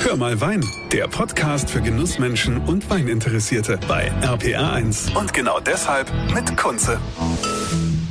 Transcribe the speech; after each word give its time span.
Hör 0.00 0.16
mal 0.16 0.40
Wein, 0.40 0.64
der 0.92 1.08
Podcast 1.08 1.68
für 1.68 1.82
Genussmenschen 1.82 2.58
und 2.58 2.88
Weininteressierte 2.88 3.78
bei 3.88 4.10
RPR1. 4.22 5.14
Und 5.16 5.32
genau 5.34 5.58
deshalb 5.60 6.10
mit 6.32 6.56
Kunze. 6.56 7.00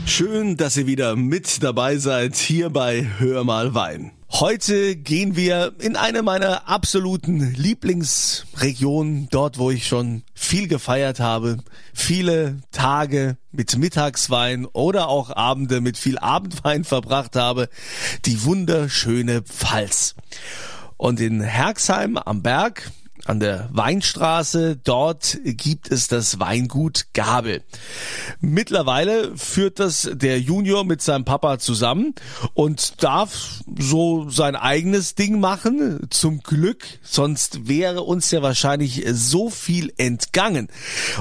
Schön, 0.06 0.58
dass 0.58 0.76
ihr 0.78 0.86
wieder 0.86 1.16
mit 1.16 1.64
dabei 1.64 1.98
seid 1.98 2.36
hier 2.36 2.70
bei 2.70 3.08
Hör 3.18 3.44
mal 3.46 3.74
Wein. 3.74 4.12
Heute 4.30 4.98
gehen 4.98 5.38
wir 5.38 5.74
in 5.80 5.96
eine 5.96 6.22
meiner 6.22 6.68
absoluten 6.68 7.54
Lieblingsregionen, 7.56 9.30
dort 9.32 9.58
wo 9.58 9.72
ich 9.72 9.88
schon 9.88 10.24
viel 10.34 10.68
gefeiert 10.68 11.22
habe, 11.22 11.58
viele 11.94 12.58
Tage 12.72 13.38
mit 13.52 13.78
Mittagswein 13.78 14.66
oder 14.66 15.08
auch 15.08 15.34
Abende 15.36 15.80
mit 15.80 15.98
viel 15.98 16.20
Abendwein 16.20 16.84
verbracht 16.84 17.38
habe, 17.38 17.70
die 18.26 18.44
wunderschöne 18.44 19.42
Pfalz. 19.42 20.16
Und 20.98 21.20
in 21.20 21.42
Herxheim 21.42 22.18
am 22.18 22.42
Berg, 22.42 22.92
an 23.28 23.40
der 23.40 23.70
Weinstraße. 23.72 24.78
Dort 24.78 25.38
gibt 25.44 25.92
es 25.92 26.08
das 26.08 26.40
Weingut 26.40 27.08
Gabel. 27.14 27.64
Mittlerweile 28.40 29.36
führt 29.38 29.80
das 29.80 30.10
der 30.14 30.40
Junior 30.40 30.84
mit 30.84 31.02
seinem 31.02 31.26
Papa 31.26 31.60
zusammen 31.60 32.16
und 32.54 33.04
darf 33.04 33.62
so 33.78 34.30
sein 34.30 34.56
eigenes 34.56 35.16
Ding 35.16 35.40
machen. 35.40 36.08
Zum 36.10 36.42
Glück, 36.42 36.86
sonst 37.04 37.68
wäre 37.68 38.04
uns 38.04 38.32
ja 38.32 38.42
wahrscheinlich 38.42 39.04
so 39.12 39.50
viel 39.50 39.94
entgangen. 39.98 40.70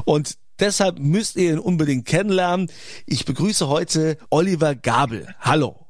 Und 0.05 0.37
Deshalb 0.59 0.99
müsst 0.99 1.37
ihr 1.37 1.53
ihn 1.53 1.59
unbedingt 1.59 2.07
kennenlernen. 2.07 2.71
Ich 3.05 3.27
begrüße 3.27 3.69
heute 3.69 4.17
Oliver 4.31 4.75
Gabel. 4.75 5.35
Hallo. 5.39 5.86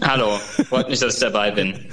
Hallo, 0.00 0.38
freut 0.68 0.88
mich, 0.88 0.98
dass 0.98 1.14
ich 1.14 1.20
dabei 1.20 1.50
bin. 1.52 1.86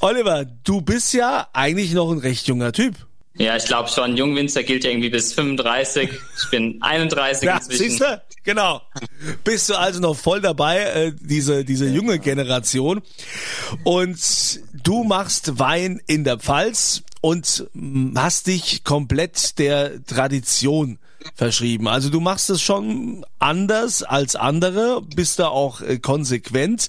Oliver, 0.00 0.44
du 0.44 0.80
bist 0.80 1.12
ja 1.12 1.48
eigentlich 1.52 1.92
noch 1.94 2.10
ein 2.12 2.18
recht 2.18 2.46
junger 2.46 2.72
Typ. 2.72 2.94
Ja, 3.34 3.56
ich 3.56 3.64
glaube 3.64 3.88
schon. 3.88 4.16
Jungwinzer 4.16 4.62
gilt 4.62 4.84
ja 4.84 4.90
irgendwie 4.90 5.08
bis 5.10 5.32
35. 5.32 6.10
Ich 6.10 6.50
bin 6.50 6.78
31 6.82 7.42
ja, 7.46 7.56
inzwischen. 7.56 7.82
Siehst 7.82 8.00
du? 8.00 8.22
Genau. 8.44 8.82
Bist 9.42 9.68
du 9.68 9.74
also 9.74 10.00
noch 10.00 10.14
voll 10.14 10.40
dabei, 10.40 10.78
äh, 10.80 11.12
diese, 11.18 11.64
diese 11.64 11.86
junge 11.88 12.18
Generation. 12.18 13.02
Und 13.84 14.60
du 14.84 15.04
machst 15.04 15.58
Wein 15.58 16.00
in 16.06 16.24
der 16.24 16.38
Pfalz 16.38 17.02
und 17.22 17.64
hast 18.16 18.48
dich 18.48 18.84
komplett 18.84 19.58
der 19.58 20.04
Tradition 20.04 20.98
verschrieben. 21.34 21.86
Also 21.86 22.10
du 22.10 22.20
machst 22.20 22.50
es 22.50 22.60
schon 22.60 23.24
anders 23.38 24.02
als 24.02 24.34
andere, 24.34 25.00
bist 25.02 25.38
da 25.38 25.46
auch 25.46 25.80
äh, 25.80 25.98
konsequent. 25.98 26.88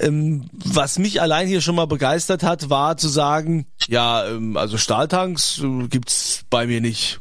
Ähm, 0.00 0.50
was 0.52 0.98
mich 0.98 1.22
allein 1.22 1.46
hier 1.46 1.60
schon 1.60 1.76
mal 1.76 1.86
begeistert 1.86 2.42
hat, 2.42 2.70
war 2.70 2.96
zu 2.96 3.08
sagen, 3.08 3.66
ja, 3.86 4.26
ähm, 4.26 4.56
also 4.56 4.78
Stahltanks 4.78 5.60
äh, 5.62 5.86
gibt's 5.86 6.44
bei 6.50 6.66
mir 6.66 6.80
nicht. 6.80 7.20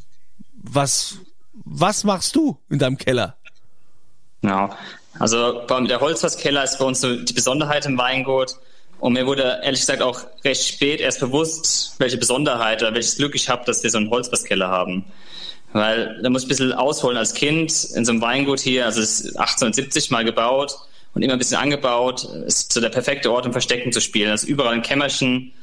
Was, 0.64 1.20
was 1.54 2.04
machst 2.04 2.36
du 2.36 2.58
in 2.72 2.80
deinem 2.80 2.98
Keller? 2.98 3.38
Ja, 4.42 4.76
also 5.20 5.62
der 5.68 6.02
Holzfasskeller 6.02 6.64
ist 6.64 6.80
bei 6.80 6.86
uns 6.86 7.02
so 7.02 7.16
die 7.16 7.34
Besonderheit 7.34 7.86
im 7.86 8.00
Weingut. 8.00 8.58
Und 9.06 9.14
mir 9.14 9.28
wurde 9.28 9.60
ehrlich 9.62 9.82
gesagt 9.82 10.02
auch 10.02 10.22
recht 10.44 10.64
spät 10.64 11.00
erst 11.00 11.20
bewusst, 11.20 11.94
welche 12.00 12.18
Besonderheit 12.18 12.82
oder 12.82 12.96
welches 12.96 13.18
Glück 13.18 13.36
ich 13.36 13.50
habe, 13.50 13.64
dass 13.64 13.84
wir 13.84 13.92
so 13.92 14.00
einen 14.00 14.10
Holzfasskeller 14.10 14.68
haben. 14.68 15.06
Weil 15.74 16.20
da 16.24 16.30
muss 16.32 16.42
ich 16.42 16.48
ein 16.48 16.50
bisschen 16.50 16.74
ausholen 16.74 17.16
als 17.16 17.36
Kind 17.36 17.72
in 17.94 18.04
so 18.04 18.12
einem 18.12 18.22
Weingut 18.22 18.62
hier, 18.62 18.84
also 18.84 19.02
es 19.02 19.20
ist 19.20 19.38
1870 19.38 20.10
mal 20.10 20.26
gebaut 20.26 20.76
und 21.14 21.22
immer 21.22 21.34
ein 21.34 21.38
bisschen 21.38 21.60
angebaut. 21.60 22.28
Es 22.48 22.62
ist 22.62 22.74
so 22.74 22.82
der 22.82 22.90
perfekte 22.90 23.32
Ort, 23.32 23.46
um 23.46 23.52
Verstecken 23.52 23.92
zu 23.92 24.02
spielen. 24.02 24.32
Also 24.32 24.48
überall 24.48 24.74
ein 24.74 24.82
Kämmerchen, 24.82 25.54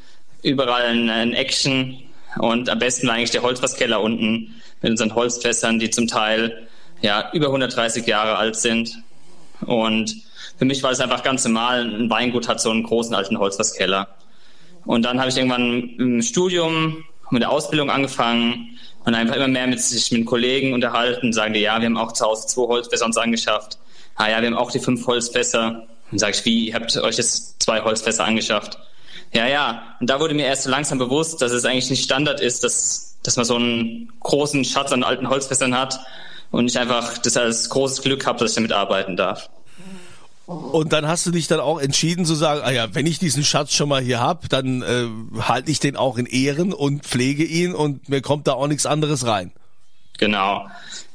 überall 0.45 0.85
ein, 0.85 1.11
ein 1.11 1.33
Action 1.33 2.01
und 2.39 2.70
am 2.70 2.79
besten 2.79 3.09
war 3.09 3.17
eigentlich 3.17 3.33
der 3.33 3.43
Holzfasskeller 3.43 4.01
unten 4.01 4.55
mit 4.83 4.93
unseren 4.93 5.17
Holzfässern, 5.17 5.81
die 5.81 5.91
zum 5.91 6.07
Teil 6.07 6.69
ja 7.01 7.29
über 7.33 7.47
130 7.47 8.07
Jahre 8.07 8.36
alt 8.36 8.55
sind. 8.55 9.03
Und 9.67 10.14
für 10.62 10.67
mich 10.67 10.80
war 10.84 10.92
es 10.92 11.00
einfach 11.00 11.24
ganz 11.24 11.45
normal, 11.45 11.92
ein 11.92 12.08
Weingut 12.08 12.46
hat 12.46 12.61
so 12.61 12.70
einen 12.70 12.84
großen 12.84 13.17
alten 13.17 13.36
Holzfasskeller. 13.36 14.06
Und 14.84 15.02
dann 15.02 15.18
habe 15.18 15.28
ich 15.28 15.36
irgendwann 15.36 15.96
im 15.98 16.23
Studium 16.23 17.02
mit 17.30 17.42
der 17.42 17.50
Ausbildung 17.50 17.90
angefangen 17.90 18.78
und 19.05 19.12
einfach 19.12 19.34
immer 19.34 19.48
mehr 19.48 19.67
mit 19.67 19.80
sich 19.80 20.12
mit 20.12 20.24
Kollegen 20.24 20.73
unterhalten, 20.73 21.33
sagen 21.33 21.52
die, 21.52 21.58
ja, 21.58 21.80
wir 21.80 21.86
haben 21.86 21.96
auch 21.96 22.12
zu 22.12 22.27
Hause 22.27 22.46
zwei 22.46 22.68
Holzfässer 22.68 23.05
uns 23.05 23.17
angeschafft. 23.17 23.77
Ah 24.14 24.30
ja, 24.30 24.40
wir 24.40 24.46
haben 24.46 24.56
auch 24.56 24.70
die 24.70 24.78
fünf 24.78 25.05
Holzfässer. 25.05 25.83
Dann 26.11 26.18
sage 26.20 26.36
ich, 26.36 26.45
wie, 26.45 26.68
ihr 26.68 26.74
habt 26.74 26.96
euch 26.96 27.17
jetzt 27.17 27.61
zwei 27.61 27.83
Holzfässer 27.83 28.24
angeschafft? 28.24 28.79
Ja, 29.33 29.48
ja. 29.48 29.83
Und 29.98 30.11
da 30.11 30.20
wurde 30.20 30.34
mir 30.34 30.46
erst 30.46 30.62
so 30.62 30.70
langsam 30.70 30.98
bewusst, 30.98 31.42
dass 31.42 31.50
es 31.50 31.64
eigentlich 31.64 31.90
nicht 31.90 32.05
Standard 32.05 32.40
ist, 32.40 32.62
dass, 32.62 33.18
dass 33.24 33.34
man 33.34 33.44
so 33.44 33.56
einen 33.56 34.12
großen 34.20 34.64
Schatz 34.64 34.92
an 34.92 35.02
alten 35.02 35.29
Holzfässern 35.29 35.77
hat 35.77 35.98
und 36.52 36.70
ich 36.70 36.79
einfach 36.79 37.18
das 37.18 37.36
als 37.36 37.68
großes 37.68 38.02
Glück 38.02 38.27
habe, 38.27 38.39
dass 38.39 38.52
ich 38.52 38.55
damit 38.55 38.70
arbeiten 38.70 39.17
darf. 39.17 39.50
Und 40.47 40.92
dann 40.92 41.07
hast 41.07 41.25
du 41.25 41.30
dich 41.30 41.47
dann 41.47 41.61
auch 41.61 41.80
entschieden 41.80 42.25
zu 42.25 42.35
sagen, 42.35 42.63
ah 42.64 42.70
ja, 42.70 42.95
wenn 42.95 43.07
ich 43.07 43.19
diesen 43.19 43.45
Schatz 43.45 43.75
schon 43.75 43.89
mal 43.89 44.03
hier 44.03 44.20
hab, 44.20 44.48
dann 44.48 44.83
äh, 44.83 45.07
halte 45.41 45.70
ich 45.70 45.79
den 45.79 45.97
auch 45.97 46.19
in 46.19 46.27
Ehren 46.27 46.73
und 46.73 47.05
pflege 47.05 47.45
ihn 47.45 47.75
und 47.75 48.08
mir 48.08 48.23
kommt 48.23 48.48
da 48.48 48.55
auch 48.55 48.67
nichts 48.67 48.85
anderes 48.85 49.27
rein. 49.27 49.53
Genau. 50.19 50.67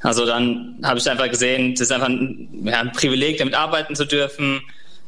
Also 0.02 0.26
dann 0.26 0.78
habe 0.82 0.98
ich 0.98 1.08
einfach 1.10 1.30
gesehen, 1.30 1.74
das 1.74 1.82
ist 1.82 1.92
einfach 1.92 2.08
ein, 2.08 2.48
ja, 2.64 2.80
ein 2.80 2.92
Privileg, 2.92 3.38
damit 3.38 3.54
arbeiten 3.54 3.94
zu 3.94 4.06
dürfen. 4.06 4.60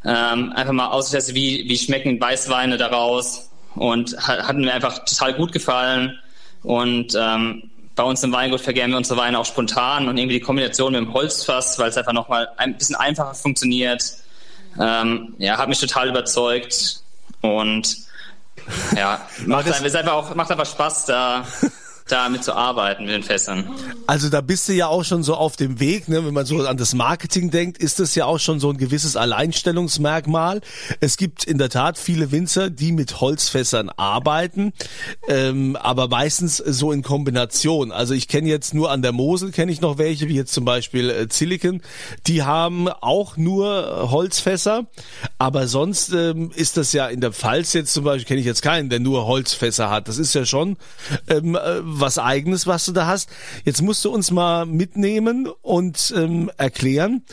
Ähm, 0.05 0.53
einfach 0.53 0.73
mal 0.73 0.89
austesten, 0.89 1.35
wie, 1.35 1.69
wie 1.69 1.77
schmecken 1.77 2.21
Weißweine 2.21 2.77
daraus. 2.77 3.51
Und 3.75 4.17
hat, 4.19 4.49
hat 4.49 4.57
mir 4.57 4.73
einfach 4.73 5.05
total 5.05 5.35
gut 5.35 5.53
gefallen. 5.53 6.19
Und 6.63 7.15
ähm, 7.19 7.71
bei 8.01 8.07
uns 8.07 8.23
im 8.23 8.33
Weingut 8.33 8.63
vergären 8.63 8.93
wir 8.93 8.97
unsere 8.97 9.21
Weine 9.21 9.39
auch 9.39 9.45
spontan 9.45 10.09
und 10.09 10.17
irgendwie 10.17 10.39
die 10.39 10.41
Kombination 10.41 10.93
mit 10.93 11.03
dem 11.03 11.13
Holzfass, 11.13 11.79
weil 11.79 11.91
es 11.91 11.99
einfach 11.99 12.15
nochmal 12.15 12.49
ein 12.57 12.79
bisschen 12.79 12.97
einfacher 12.97 13.35
funktioniert, 13.35 14.03
ähm, 14.81 15.35
ja, 15.37 15.59
hat 15.59 15.69
mich 15.69 15.81
total 15.81 16.09
überzeugt 16.09 17.03
und 17.43 17.99
ja, 18.97 19.21
macht, 19.45 19.67
einfach, 19.67 20.13
auch, 20.13 20.35
macht 20.35 20.51
einfach 20.51 20.65
Spaß, 20.65 21.05
da 21.07 21.47
damit 22.11 22.45
zu 22.45 22.55
arbeiten 22.55 23.05
mit 23.05 23.13
den 23.13 23.23
Fässern. 23.23 23.69
Also 24.07 24.29
da 24.29 24.41
bist 24.41 24.69
du 24.69 24.73
ja 24.73 24.89
auch 24.89 25.05
schon 25.05 25.23
so 25.23 25.35
auf 25.35 25.57
dem 25.57 25.81
Weg, 25.81 26.09
ne? 26.09 26.25
wenn 26.25 26.35
man 26.35 26.47
so 26.47 26.59
an 26.67 26.77
das 26.77 26.95
Marketing 26.95 27.51
denkt, 27.51 27.79
ist 27.79 28.01
das 28.01 28.15
ja 28.15 28.25
auch 28.27 28.39
schon 28.39 28.61
so 28.61 28.71
ein 28.71 28.77
gewisses 28.77 29.17
Alleinstellungsmerkmal. 29.17 30.61
Es 31.01 31.17
gibt 31.17 31.45
in 31.45 31.59
der 31.59 31.69
Tat 31.69 31.99
viele 31.99 32.33
Winzer, 32.33 32.71
die 32.71 32.93
mit 32.93 33.21
Holzfässern 33.21 33.91
arbeiten, 33.91 34.73
ähm, 35.29 35.77
aber 35.77 36.09
meistens 36.09 36.57
so 36.57 36.93
in 36.93 37.03
Kombination. 37.03 37.93
Also 37.93 38.15
ich 38.15 38.29
kenne 38.29 38.49
jetzt 38.49 38.75
nur 38.75 38.91
an 38.91 39.03
der 39.03 39.13
Mosel, 39.13 39.53
kenne 39.53 39.73
ich 39.73 39.81
noch 39.81 39.99
welche, 39.99 40.29
wie 40.29 40.35
jetzt 40.35 40.53
zum 40.53 40.65
Beispiel 40.65 41.11
äh, 41.11 41.29
Zilliken, 41.29 41.83
die 42.27 42.43
haben 42.43 42.89
auch 42.89 43.37
nur 43.37 44.11
Holzfässer, 44.11 44.87
aber 45.39 45.69
sonst 45.69 46.13
ähm, 46.13 46.51
ist 46.55 46.77
das 46.77 46.93
ja 46.93 47.07
in 47.07 47.21
der 47.21 47.33
Pfalz 47.33 47.73
jetzt 47.73 47.93
zum 47.93 48.05
Beispiel, 48.05 48.27
kenne 48.27 48.41
ich 48.41 48.47
jetzt 48.47 48.63
keinen, 48.63 48.91
der 48.91 49.01
nur 49.01 49.27
Holzfässer 49.27 49.91
hat. 49.91 50.09
Das 50.09 50.19
ist 50.19 50.35
ja 50.35 50.45
schon 50.45 50.77
ähm, 51.29 51.55
äh, 51.55 51.81
was 52.01 52.19
eigenes, 52.19 52.67
was 52.67 52.85
du 52.85 52.93
da 52.93 53.07
hast. 53.07 53.31
Jetzt 53.65 53.83
musst 53.83 54.05
du 54.05 54.11
uns 54.11 54.31
mal 54.31 54.67
mitnehmen 54.67 55.49
und 55.63 56.13
ähm, 56.17 56.51
erklären, 56.57 57.25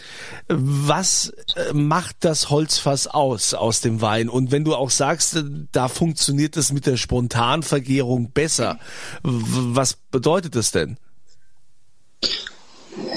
was 0.47 1.33
äh, 1.55 1.73
macht 1.73 2.17
das 2.21 2.49
Holzfass 2.49 3.07
aus, 3.07 3.53
aus 3.53 3.81
dem 3.81 4.01
Wein? 4.01 4.29
Und 4.29 4.51
wenn 4.51 4.63
du 4.63 4.75
auch 4.75 4.89
sagst, 4.89 5.35
äh, 5.35 5.43
da 5.71 5.87
funktioniert 5.87 6.57
es 6.57 6.71
mit 6.71 6.85
der 6.85 6.97
Spontanvergärung 6.97 8.31
besser, 8.31 8.79
was 9.23 9.93
bedeutet 9.93 10.55
das 10.55 10.71
denn? 10.71 10.97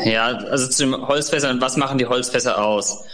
Ja, 0.05 0.27
also 0.27 0.69
zu 0.69 0.84
den 0.84 0.94
Holzfässern, 0.94 1.61
was 1.61 1.77
machen 1.77 1.99
die 1.99 2.06
Holzfässer 2.06 2.62
aus? 2.62 3.05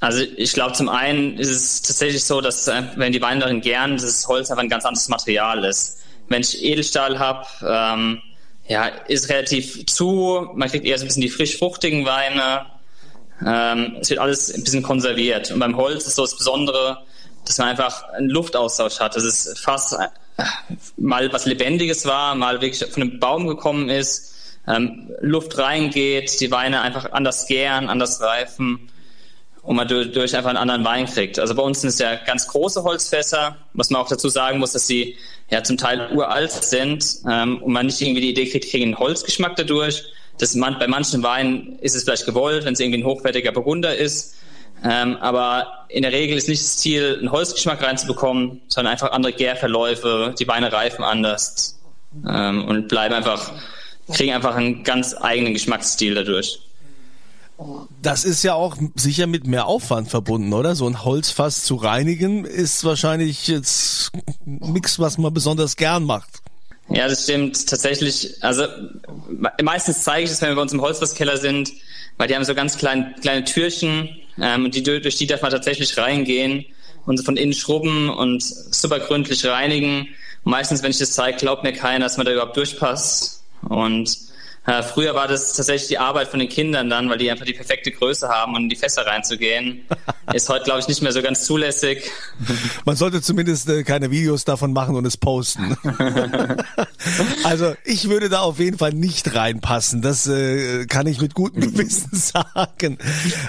Also 0.00 0.20
ich 0.20 0.52
glaube, 0.52 0.74
zum 0.74 0.88
einen 0.88 1.38
ist 1.38 1.48
es 1.48 1.82
tatsächlich 1.82 2.24
so, 2.24 2.40
dass 2.40 2.66
wenn 2.66 3.12
die 3.12 3.22
Weine 3.22 3.60
gern, 3.60 3.96
das 3.96 4.28
Holz 4.28 4.50
einfach 4.50 4.62
ein 4.62 4.68
ganz 4.68 4.84
anderes 4.84 5.08
Material 5.08 5.64
ist 5.64 5.98
wenn 6.28 6.42
ich 6.42 6.62
Edelstahl 6.62 7.18
habe, 7.18 7.46
ähm, 7.62 8.22
ja, 8.68 8.86
ist 8.86 9.28
relativ 9.28 9.86
zu, 9.86 10.48
man 10.54 10.68
kriegt 10.68 10.84
eher 10.84 10.98
so 10.98 11.04
ein 11.04 11.08
bisschen 11.08 11.22
die 11.22 11.28
frisch-fruchtigen 11.28 12.04
Weine. 12.04 12.66
Ähm, 13.44 13.98
es 14.00 14.10
wird 14.10 14.18
alles 14.18 14.52
ein 14.52 14.64
bisschen 14.64 14.82
konserviert. 14.82 15.50
Und 15.50 15.60
beim 15.60 15.76
Holz 15.76 16.06
ist 16.06 16.16
so 16.16 16.22
das 16.22 16.36
Besondere, 16.36 17.04
dass 17.44 17.58
man 17.58 17.68
einfach 17.68 18.08
einen 18.10 18.28
Luftaustausch 18.28 18.98
hat. 18.98 19.14
Dass 19.14 19.22
es 19.22 19.58
fast 19.58 19.92
äh, 19.92 20.42
mal 20.96 21.32
was 21.32 21.46
Lebendiges 21.46 22.06
war, 22.06 22.34
mal 22.34 22.60
wirklich 22.60 22.84
von 22.90 23.02
einem 23.02 23.20
Baum 23.20 23.46
gekommen 23.46 23.88
ist, 23.88 24.34
ähm, 24.66 25.12
Luft 25.20 25.56
reingeht, 25.58 26.40
die 26.40 26.50
Weine 26.50 26.80
einfach 26.80 27.12
anders 27.12 27.46
gären, 27.46 27.88
anders 27.88 28.20
reifen 28.20 28.90
und 29.66 29.74
man 29.74 29.88
durch 29.88 30.36
einfach 30.36 30.48
einen 30.50 30.58
anderen 30.58 30.84
Wein 30.84 31.06
kriegt. 31.06 31.40
Also 31.40 31.54
bei 31.54 31.62
uns 31.62 31.80
sind 31.80 31.90
es 31.90 31.98
ja 31.98 32.14
ganz 32.14 32.46
große 32.46 32.84
Holzfässer, 32.84 33.56
was 33.74 33.90
man 33.90 34.00
auch 34.00 34.08
dazu 34.08 34.28
sagen 34.28 34.60
muss, 34.60 34.72
dass 34.72 34.86
sie 34.86 35.16
ja 35.50 35.62
zum 35.64 35.76
Teil 35.76 36.08
uralt 36.12 36.52
sind 36.52 37.04
ähm, 37.28 37.60
und 37.62 37.72
man 37.72 37.86
nicht 37.86 38.00
irgendwie 38.00 38.20
die 38.20 38.30
Idee 38.30 38.46
kriegt, 38.46 38.70
kriegen 38.70 38.84
einen 38.84 38.98
Holzgeschmack 38.98 39.56
dadurch. 39.56 40.04
Das 40.38 40.54
man, 40.54 40.78
bei 40.78 40.86
manchen 40.86 41.22
Weinen 41.24 41.78
ist 41.80 41.96
es 41.96 42.04
vielleicht 42.04 42.26
gewollt, 42.26 42.64
wenn 42.64 42.74
es 42.74 42.80
irgendwie 42.80 43.00
ein 43.00 43.06
hochwertiger 43.06 43.50
Burgunder 43.50 43.96
ist. 43.96 44.36
Ähm, 44.84 45.16
aber 45.16 45.86
in 45.88 46.02
der 46.02 46.12
Regel 46.12 46.36
ist 46.36 46.48
nicht 46.48 46.62
das 46.62 46.76
Ziel, 46.76 47.16
einen 47.18 47.32
Holzgeschmack 47.32 47.82
reinzubekommen, 47.82 48.60
sondern 48.68 48.92
einfach 48.92 49.10
andere 49.10 49.32
Gärverläufe, 49.32 50.34
die 50.38 50.46
Weine 50.46 50.72
reifen 50.72 51.02
anders 51.02 51.76
ähm, 52.28 52.64
und 52.66 52.86
bleiben 52.86 53.14
einfach, 53.14 53.50
kriegen 54.14 54.32
einfach 54.32 54.54
einen 54.54 54.84
ganz 54.84 55.16
eigenen 55.20 55.54
Geschmacksstil 55.54 56.14
dadurch. 56.14 56.60
Das 58.02 58.24
ist 58.24 58.42
ja 58.42 58.54
auch 58.54 58.76
sicher 58.96 59.26
mit 59.26 59.46
mehr 59.46 59.66
Aufwand 59.66 60.10
verbunden, 60.10 60.52
oder? 60.52 60.74
So 60.74 60.86
ein 60.86 61.04
Holzfass 61.04 61.64
zu 61.64 61.76
reinigen 61.76 62.44
ist 62.44 62.84
wahrscheinlich 62.84 63.46
jetzt 63.48 64.12
nichts, 64.44 64.98
was 64.98 65.18
man 65.18 65.32
besonders 65.32 65.76
gern 65.76 66.04
macht. 66.04 66.42
Ja, 66.88 67.08
das 67.08 67.24
stimmt 67.24 67.66
tatsächlich. 67.66 68.36
Also 68.42 68.64
meistens 69.62 70.02
zeige 70.02 70.24
ich 70.24 70.30
es, 70.30 70.40
wenn 70.40 70.50
wir 70.50 70.56
bei 70.56 70.62
uns 70.62 70.72
im 70.72 70.80
Holzfasskeller 70.80 71.36
sind, 71.36 71.72
weil 72.16 72.28
die 72.28 72.36
haben 72.36 72.44
so 72.44 72.54
ganz 72.54 72.76
kleine, 72.76 73.14
kleine 73.20 73.44
Türchen 73.44 74.08
ähm, 74.40 74.66
und 74.66 74.74
die, 74.74 74.82
durch 74.82 75.16
die 75.16 75.26
darf 75.26 75.42
man 75.42 75.50
tatsächlich 75.50 75.96
reingehen 75.98 76.64
und 77.06 77.24
von 77.24 77.36
innen 77.36 77.54
schrubben 77.54 78.08
und 78.10 78.42
super 78.42 79.00
gründlich 79.00 79.44
reinigen. 79.46 80.08
Meistens, 80.44 80.82
wenn 80.82 80.90
ich 80.90 80.98
das 80.98 81.12
zeige, 81.12 81.38
glaubt 81.38 81.64
mir 81.64 81.72
keiner, 81.72 82.04
dass 82.04 82.16
man 82.18 82.26
da 82.26 82.32
überhaupt 82.32 82.56
durchpasst. 82.56 83.42
Und 83.68 84.16
äh, 84.66 84.82
früher 84.82 85.14
war 85.14 85.28
das 85.28 85.52
tatsächlich 85.52 85.88
die 85.88 85.98
Arbeit 85.98 86.28
von 86.28 86.40
den 86.40 86.48
Kindern 86.48 86.90
dann, 86.90 87.08
weil 87.08 87.18
die 87.18 87.30
einfach 87.30 87.44
die 87.44 87.52
perfekte 87.52 87.90
Größe 87.92 88.28
haben, 88.28 88.56
um 88.56 88.62
in 88.64 88.68
die 88.68 88.76
Fässer 88.76 89.06
reinzugehen. 89.06 89.82
Ist 90.34 90.48
heute, 90.48 90.64
glaube 90.64 90.80
ich, 90.80 90.88
nicht 90.88 91.02
mehr 91.02 91.12
so 91.12 91.22
ganz 91.22 91.44
zulässig. 91.44 92.10
Man 92.84 92.96
sollte 92.96 93.22
zumindest 93.22 93.68
äh, 93.68 93.84
keine 93.84 94.10
Videos 94.10 94.44
davon 94.44 94.72
machen 94.72 94.96
und 94.96 95.06
es 95.06 95.16
posten. 95.16 95.76
also 97.44 97.74
ich 97.84 98.08
würde 98.08 98.28
da 98.28 98.40
auf 98.40 98.58
jeden 98.58 98.76
Fall 98.76 98.92
nicht 98.92 99.36
reinpassen. 99.36 100.02
Das 100.02 100.26
äh, 100.26 100.86
kann 100.86 101.06
ich 101.06 101.20
mit 101.20 101.34
gutem 101.34 101.60
Gewissen 101.60 102.10
sagen. 102.12 102.98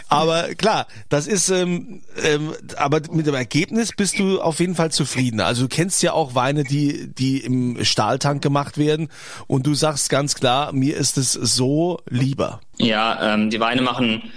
Aber 0.08 0.54
klar, 0.54 0.86
das 1.10 1.26
ist, 1.26 1.50
ähm, 1.50 2.02
ähm, 2.24 2.54
aber 2.76 3.02
mit 3.12 3.26
dem 3.26 3.36
Ergebnis 3.36 3.92
bist 3.92 4.20
du 4.20 4.40
auf 4.40 4.60
jeden 4.60 4.76
Fall 4.76 4.92
zufrieden. 4.92 5.42
Also 5.42 5.64
du 5.64 5.68
kennst 5.68 6.04
ja 6.04 6.14
auch 6.14 6.36
Weine, 6.36 6.64
die, 6.64 7.08
die 7.08 7.40
im 7.40 7.84
Stahltank 7.84 8.44
gemacht 8.44 8.78
werden 8.78 9.10
und 9.48 9.66
du 9.66 9.74
sagst 9.74 10.10
ganz 10.12 10.36
klar, 10.36 10.74
mir 10.74 10.96
ist 10.96 11.07
ist 11.16 11.18
es 11.18 11.34
so 11.34 12.00
lieber? 12.10 12.60
Ja, 12.78 13.34
ähm, 13.34 13.50
die 13.50 13.60
Weine 13.60 13.82
machen 13.82 14.32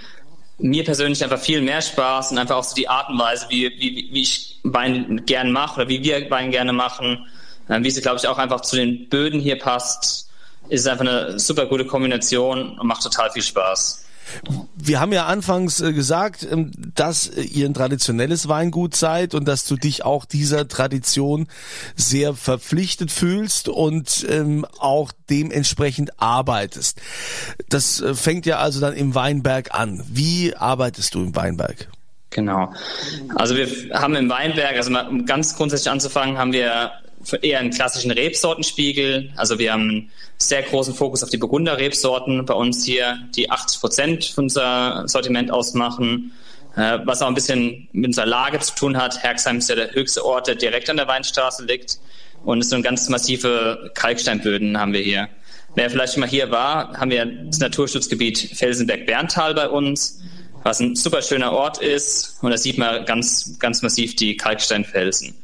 mir 0.61 0.83
persönlich 0.83 1.23
einfach 1.23 1.39
viel 1.39 1.61
mehr 1.61 1.81
Spaß 1.81 2.31
und 2.31 2.37
einfach 2.37 2.55
auch 2.55 2.63
so 2.63 2.75
die 2.75 2.87
Art 2.87 3.09
und 3.09 3.19
Weise, 3.19 3.47
wie, 3.49 3.69
wie, 3.79 4.09
wie 4.11 4.21
ich 4.21 4.59
Wein 4.63 5.23
gerne 5.25 5.51
mache 5.51 5.81
oder 5.81 5.89
wie 5.89 6.03
wir 6.03 6.29
Wein 6.29 6.51
gerne 6.51 6.71
machen, 6.71 7.25
äh, 7.67 7.81
wie 7.81 7.89
sie, 7.89 8.01
glaube 8.01 8.17
ich, 8.17 8.27
auch 8.27 8.37
einfach 8.37 8.61
zu 8.61 8.75
den 8.75 9.09
Böden 9.09 9.39
hier 9.39 9.57
passt, 9.57 10.29
ist 10.69 10.87
einfach 10.87 11.05
eine 11.05 11.39
super 11.39 11.65
gute 11.65 11.85
Kombination 11.85 12.77
und 12.77 12.87
macht 12.87 13.03
total 13.03 13.31
viel 13.31 13.41
Spaß. 13.41 14.05
Wir 14.75 14.99
haben 14.99 15.13
ja 15.13 15.25
anfangs 15.25 15.81
äh, 15.81 15.93
gesagt, 15.93 16.47
ähm, 16.49 16.71
dass 16.95 17.29
ihr 17.29 17.65
ein 17.65 17.73
traditionelles 17.73 18.47
Weingut 18.47 18.95
seid 18.95 19.33
und 19.33 19.47
dass 19.47 19.65
du 19.65 19.75
dich 19.75 20.03
auch 20.03 20.25
dieser 20.25 20.67
Tradition 20.67 21.47
sehr 21.95 22.33
verpflichtet 22.33 23.11
fühlst 23.11 23.69
und 23.69 24.25
ähm, 24.29 24.65
auch 24.79 25.11
dementsprechend 25.29 26.19
arbeitest. 26.21 27.01
Das 27.69 28.01
äh, 28.01 28.13
fängt 28.13 28.45
ja 28.45 28.57
also 28.57 28.79
dann 28.79 28.93
im 28.93 29.15
Weinberg 29.15 29.73
an. 29.73 30.03
Wie 30.07 30.55
arbeitest 30.55 31.15
du 31.15 31.21
im 31.21 31.35
Weinberg? 31.35 31.87
Genau. 32.31 32.73
Also 33.35 33.55
wir 33.55 33.67
haben 33.93 34.15
im 34.15 34.29
Weinberg, 34.29 34.77
also 34.77 34.97
um 34.97 35.25
ganz 35.25 35.55
grundsätzlich 35.55 35.91
anzufangen, 35.91 36.37
haben 36.37 36.53
wir 36.53 36.91
eher 37.41 37.59
einen 37.59 37.71
klassischen 37.71 38.11
Rebsortenspiegel. 38.11 39.31
Also 39.35 39.59
wir 39.59 39.73
haben 39.73 39.89
einen 39.89 40.11
sehr 40.37 40.63
großen 40.63 40.93
Fokus 40.93 41.23
auf 41.23 41.29
die 41.29 41.37
Burgunder-Rebsorten 41.37 42.45
bei 42.45 42.53
uns 42.53 42.85
hier, 42.85 43.17
die 43.35 43.49
80 43.49 43.79
Prozent 43.79 44.25
von 44.25 44.45
unser 44.45 45.07
Sortiment 45.07 45.51
ausmachen. 45.51 46.31
Äh, 46.75 46.99
was 47.05 47.21
auch 47.21 47.27
ein 47.27 47.33
bisschen 47.33 47.89
mit 47.91 48.07
unserer 48.07 48.25
Lage 48.25 48.59
zu 48.59 48.73
tun 48.75 48.97
hat. 48.97 49.21
Herxheim 49.23 49.57
ist 49.57 49.69
ja 49.69 49.75
der 49.75 49.91
höchste 49.91 50.25
Ort, 50.25 50.47
der 50.47 50.55
direkt 50.55 50.89
an 50.89 50.97
der 50.97 51.07
Weinstraße 51.07 51.65
liegt. 51.65 51.99
Und 52.43 52.59
es 52.59 52.69
sind 52.69 52.83
ganz 52.83 53.09
massive 53.09 53.91
Kalksteinböden 53.93 54.79
haben 54.79 54.93
wir 54.93 55.01
hier. 55.01 55.27
Wer 55.75 55.89
vielleicht 55.89 56.13
schon 56.13 56.21
mal 56.21 56.29
hier 56.29 56.49
war, 56.49 56.97
haben 56.97 57.11
wir 57.11 57.25
das 57.25 57.59
Naturschutzgebiet 57.59 58.37
Felsenberg-Berntal 58.55 59.53
bei 59.53 59.69
uns, 59.69 60.21
was 60.63 60.79
ein 60.79 60.95
super 60.95 61.21
schöner 61.21 61.51
Ort 61.51 61.81
ist. 61.81 62.37
Und 62.41 62.51
da 62.51 62.57
sieht 62.57 62.77
man 62.77 63.05
ganz, 63.05 63.57
ganz 63.59 63.81
massiv 63.81 64.15
die 64.15 64.37
Kalksteinfelsen. 64.37 65.35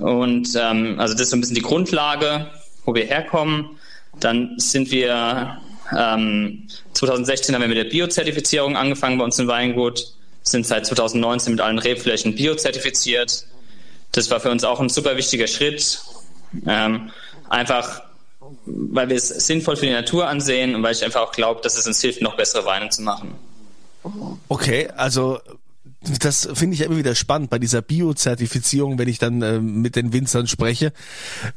Und 0.00 0.48
ähm, 0.56 0.98
also 0.98 1.14
das 1.14 1.22
ist 1.22 1.30
so 1.30 1.36
ein 1.36 1.40
bisschen 1.40 1.56
die 1.56 1.62
Grundlage, 1.62 2.46
wo 2.84 2.94
wir 2.94 3.04
herkommen. 3.04 3.78
Dann 4.20 4.58
sind 4.58 4.90
wir 4.90 5.58
ähm, 5.96 6.68
2016 6.94 7.54
haben 7.54 7.62
wir 7.62 7.68
mit 7.68 7.78
der 7.78 7.84
Biozertifizierung 7.84 8.76
angefangen 8.76 9.18
bei 9.18 9.24
uns 9.24 9.38
im 9.38 9.46
Weingut, 9.46 10.12
sind 10.42 10.66
seit 10.66 10.86
2019 10.86 11.52
mit 11.52 11.60
allen 11.60 11.78
Rebflächen 11.78 12.34
biozertifiziert. 12.34 13.46
Das 14.12 14.30
war 14.30 14.40
für 14.40 14.50
uns 14.50 14.64
auch 14.64 14.80
ein 14.80 14.88
super 14.88 15.16
wichtiger 15.16 15.46
Schritt. 15.46 16.00
Ähm, 16.66 17.10
einfach 17.48 18.02
weil 18.66 19.08
wir 19.08 19.16
es 19.16 19.28
sinnvoll 19.28 19.76
für 19.76 19.86
die 19.86 19.92
Natur 19.92 20.28
ansehen 20.28 20.74
und 20.74 20.82
weil 20.82 20.92
ich 20.92 21.04
einfach 21.04 21.20
auch 21.22 21.32
glaube, 21.32 21.60
dass 21.62 21.76
es 21.76 21.86
uns 21.86 22.00
hilft, 22.00 22.22
noch 22.22 22.36
bessere 22.36 22.64
Weine 22.64 22.88
zu 22.90 23.02
machen. 23.02 23.34
Okay, 24.48 24.88
also 24.96 25.40
das 26.20 26.48
finde 26.54 26.74
ich 26.74 26.80
ja 26.80 26.86
immer 26.86 26.96
wieder 26.96 27.14
spannend 27.14 27.50
bei 27.50 27.58
dieser 27.58 27.82
Bio-Zertifizierung, 27.82 28.98
wenn 28.98 29.08
ich 29.08 29.18
dann 29.18 29.42
äh, 29.42 29.60
mit 29.60 29.96
den 29.96 30.12
Winzern 30.12 30.46
spreche. 30.46 30.92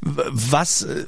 Was 0.02 0.84
äh, 0.84 1.06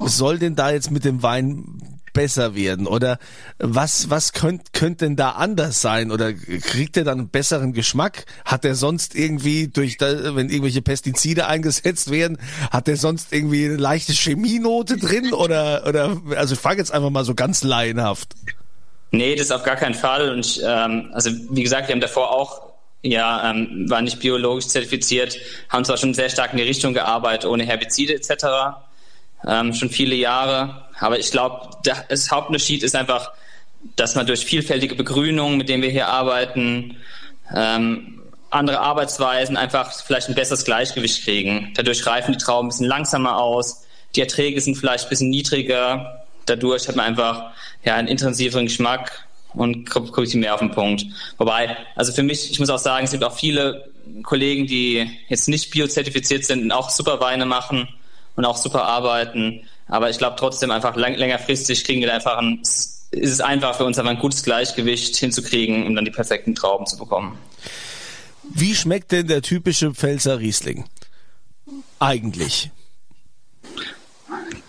soll 0.00 0.38
denn 0.38 0.54
da 0.54 0.70
jetzt 0.70 0.90
mit 0.90 1.04
dem 1.04 1.22
Wein 1.22 1.80
besser 2.12 2.54
werden? 2.54 2.86
Oder 2.86 3.18
was, 3.58 4.10
was 4.10 4.32
könnte 4.32 4.64
könnt 4.72 5.00
denn 5.00 5.16
da 5.16 5.30
anders 5.30 5.80
sein? 5.80 6.10
Oder 6.10 6.32
kriegt 6.32 6.96
er 6.96 7.04
dann 7.04 7.18
einen 7.18 7.28
besseren 7.28 7.72
Geschmack? 7.72 8.24
Hat 8.44 8.64
er 8.64 8.74
sonst 8.74 9.14
irgendwie 9.14 9.68
durch, 9.68 9.98
da, 9.98 10.34
wenn 10.34 10.48
irgendwelche 10.48 10.82
Pestizide 10.82 11.46
eingesetzt 11.46 12.10
werden, 12.10 12.38
hat 12.70 12.88
er 12.88 12.96
sonst 12.96 13.32
irgendwie 13.32 13.66
eine 13.66 13.76
leichte 13.76 14.12
Chemienote 14.12 14.96
drin? 14.96 15.32
Oder, 15.32 15.86
oder, 15.86 16.20
also 16.36 16.54
ich 16.54 16.60
frage 16.60 16.78
jetzt 16.78 16.92
einfach 16.92 17.10
mal 17.10 17.24
so 17.24 17.34
ganz 17.34 17.62
laienhaft. 17.62 18.34
Nee, 19.10 19.36
das 19.36 19.50
auf 19.50 19.62
gar 19.62 19.76
keinen 19.76 19.94
Fall. 19.94 20.30
Und 20.30 20.60
ähm, 20.66 21.10
also 21.12 21.30
wie 21.50 21.62
gesagt, 21.62 21.88
wir 21.88 21.94
haben 21.94 22.00
davor 22.00 22.32
auch 22.32 22.67
ja, 23.02 23.50
ähm, 23.50 23.88
war 23.88 24.02
nicht 24.02 24.20
biologisch 24.20 24.68
zertifiziert, 24.68 25.38
haben 25.68 25.84
zwar 25.84 25.96
schon 25.96 26.14
sehr 26.14 26.28
stark 26.28 26.52
in 26.52 26.58
die 26.58 26.64
Richtung 26.64 26.94
gearbeitet, 26.94 27.48
ohne 27.48 27.64
Herbizide 27.64 28.14
etc. 28.14 28.78
Ähm, 29.46 29.72
schon 29.72 29.90
viele 29.90 30.14
Jahre. 30.14 30.86
Aber 30.98 31.18
ich 31.18 31.30
glaube, 31.30 31.70
das 32.08 32.30
Hauptunterschied 32.30 32.82
ist 32.82 32.96
einfach, 32.96 33.30
dass 33.96 34.16
man 34.16 34.26
durch 34.26 34.44
vielfältige 34.44 34.96
Begrünung, 34.96 35.56
mit 35.56 35.68
denen 35.68 35.82
wir 35.82 35.90
hier 35.90 36.08
arbeiten, 36.08 36.96
ähm, 37.54 38.22
andere 38.50 38.80
Arbeitsweisen 38.80 39.56
einfach 39.56 39.92
vielleicht 39.92 40.28
ein 40.28 40.34
besseres 40.34 40.64
Gleichgewicht 40.64 41.22
kriegen. 41.22 41.72
Dadurch 41.76 42.04
reifen 42.06 42.32
die 42.32 42.38
Trauben 42.38 42.66
ein 42.66 42.70
bisschen 42.70 42.86
langsamer 42.86 43.36
aus, 43.36 43.84
die 44.16 44.20
Erträge 44.20 44.60
sind 44.60 44.76
vielleicht 44.76 45.04
ein 45.04 45.10
bisschen 45.10 45.30
niedriger. 45.30 46.24
Dadurch 46.46 46.88
hat 46.88 46.96
man 46.96 47.06
einfach 47.06 47.52
ja, 47.84 47.94
einen 47.94 48.08
intensiveren 48.08 48.66
Geschmack 48.66 49.27
und 49.54 49.88
komme 49.88 50.10
ich 50.24 50.34
mehr 50.34 50.54
auf 50.54 50.60
den 50.60 50.70
Punkt. 50.70 51.06
Wobei, 51.36 51.76
also 51.94 52.12
für 52.12 52.22
mich, 52.22 52.50
ich 52.50 52.60
muss 52.60 52.70
auch 52.70 52.78
sagen, 52.78 53.04
es 53.04 53.12
gibt 53.12 53.24
auch 53.24 53.36
viele 53.36 53.90
Kollegen, 54.22 54.66
die 54.66 55.10
jetzt 55.28 55.48
nicht 55.48 55.70
biozertifiziert 55.70 56.44
sind 56.44 56.62
und 56.62 56.72
auch 56.72 56.90
super 56.90 57.20
Weine 57.20 57.46
machen 57.46 57.88
und 58.36 58.44
auch 58.44 58.56
super 58.56 58.84
arbeiten. 58.84 59.66
Aber 59.86 60.10
ich 60.10 60.18
glaube 60.18 60.36
trotzdem 60.38 60.70
einfach 60.70 60.96
lang, 60.96 61.14
längerfristig 61.14 61.84
kriegen 61.84 62.00
wir 62.00 62.12
einfach 62.12 62.38
ein, 62.38 62.60
ist 62.62 63.04
es 63.10 63.40
einfach 63.40 63.76
für 63.76 63.84
uns 63.84 63.98
einfach 63.98 64.12
ein 64.12 64.18
gutes 64.18 64.42
Gleichgewicht 64.42 65.16
hinzukriegen, 65.16 65.86
um 65.86 65.94
dann 65.94 66.04
die 66.04 66.10
perfekten 66.10 66.54
Trauben 66.54 66.86
zu 66.86 66.98
bekommen. 66.98 67.38
Wie 68.50 68.74
schmeckt 68.74 69.12
denn 69.12 69.26
der 69.26 69.42
typische 69.42 69.94
Pfälzer 69.94 70.38
Riesling? 70.38 70.84
Eigentlich. 71.98 72.70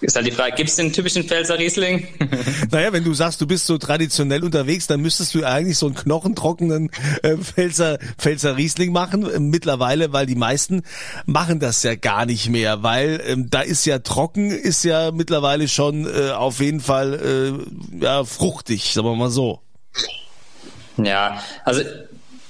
Ist 0.02 0.16
halt 0.16 0.28
die 0.28 0.32
Frage, 0.32 0.56
gibt 0.56 0.70
es 0.70 0.76
den 0.78 0.94
typischen 0.94 1.24
Pfälzer 1.24 1.60
Riesling? 1.60 2.08
naja, 2.72 2.94
wenn 2.94 3.04
du 3.04 3.14
sagst, 3.14 3.42
du 3.42 3.48
bist 3.48 3.66
so 3.66 3.78
traditionell 3.78 4.44
unterwegs, 4.44 4.88
dann 4.88 5.02
müsstest 5.02 5.36
du 5.36 5.44
eigentlich 5.44 5.78
so 5.78 5.88
einen 5.88 5.96
knochentrockenen 5.96 6.90
äh, 7.22 7.36
Pfälzer, 7.38 8.00
Pfälzer 8.18 8.56
Riesling 8.56 8.94
machen. 8.94 9.30
Äh, 9.30 9.40
mittlerweile, 9.40 10.14
weil 10.14 10.26
die 10.26 10.36
meisten 10.36 10.84
machen 11.26 11.60
das 11.60 11.84
ja 11.84 11.96
gar 11.96 12.26
nicht 12.26 12.50
mehr, 12.50 12.82
weil 12.82 13.22
ähm, 13.26 13.50
da 13.50 13.62
ist 13.62 13.86
ja 13.86 14.00
trocken, 14.00 14.52
ist 14.52 14.84
ja 14.84 15.12
mittlerweile 15.12 15.68
schon 15.68 16.06
äh, 16.06 16.32
auf 16.32 16.62
jeden 16.62 16.80
Fall 16.80 17.68
äh, 18.02 18.04
ja, 18.04 18.24
fruchtig, 18.24 18.94
sagen 18.94 19.08
wir 19.08 19.16
mal 19.16 19.30
so. 19.30 19.60
Ja, 20.98 21.42
also 21.66 21.82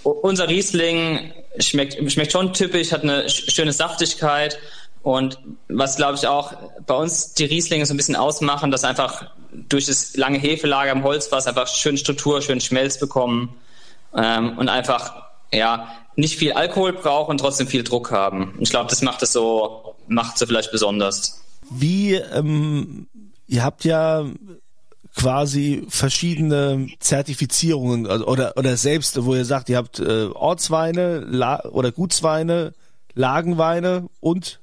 unser 0.03 0.47
Riesling 0.47 1.31
schmeckt, 1.59 2.11
schmeckt 2.11 2.31
schon 2.31 2.53
typisch, 2.53 2.91
hat 2.91 3.03
eine 3.03 3.29
schöne 3.29 3.73
Saftigkeit 3.73 4.59
und 5.01 5.39
was, 5.67 5.95
glaube 5.95 6.15
ich, 6.15 6.27
auch 6.27 6.53
bei 6.85 6.95
uns 6.95 7.33
die 7.33 7.45
Rieslinge 7.45 7.85
so 7.85 7.93
ein 7.93 7.97
bisschen 7.97 8.15
ausmachen, 8.15 8.71
dass 8.71 8.83
einfach 8.83 9.31
durch 9.51 9.85
das 9.85 10.15
lange 10.15 10.37
Hefelager 10.37 10.91
im 10.91 11.03
Holzfass 11.03 11.47
einfach 11.47 11.67
schön 11.67 11.97
Struktur, 11.97 12.41
schön 12.41 12.59
Schmelz 12.59 12.99
bekommen 12.99 13.55
ähm, 14.15 14.57
und 14.57 14.69
einfach 14.69 15.23
ja 15.51 15.87
nicht 16.15 16.37
viel 16.37 16.51
Alkohol 16.51 16.93
brauchen 16.93 17.31
und 17.31 17.37
trotzdem 17.39 17.67
viel 17.67 17.83
Druck 17.83 18.11
haben. 18.11 18.55
Ich 18.59 18.69
glaube, 18.69 18.89
das 18.89 19.01
macht 19.01 19.23
es 19.23 19.31
so, 19.31 19.95
macht 20.07 20.37
so 20.37 20.45
vielleicht 20.45 20.71
besonders. 20.71 21.41
Wie, 21.69 22.15
ähm, 22.15 23.07
ihr 23.47 23.63
habt 23.63 23.85
ja 23.85 24.25
quasi 25.15 25.85
verschiedene 25.89 26.87
Zertifizierungen 26.99 28.07
also, 28.07 28.27
oder 28.27 28.53
oder 28.57 28.77
selbst, 28.77 29.23
wo 29.25 29.35
ihr 29.35 29.45
sagt, 29.45 29.69
ihr 29.69 29.77
habt 29.77 29.99
äh, 29.99 30.27
Ortsweine 30.33 31.19
La 31.19 31.63
oder 31.65 31.91
Gutsweine, 31.91 32.73
Lagenweine 33.15 34.07
und 34.19 34.59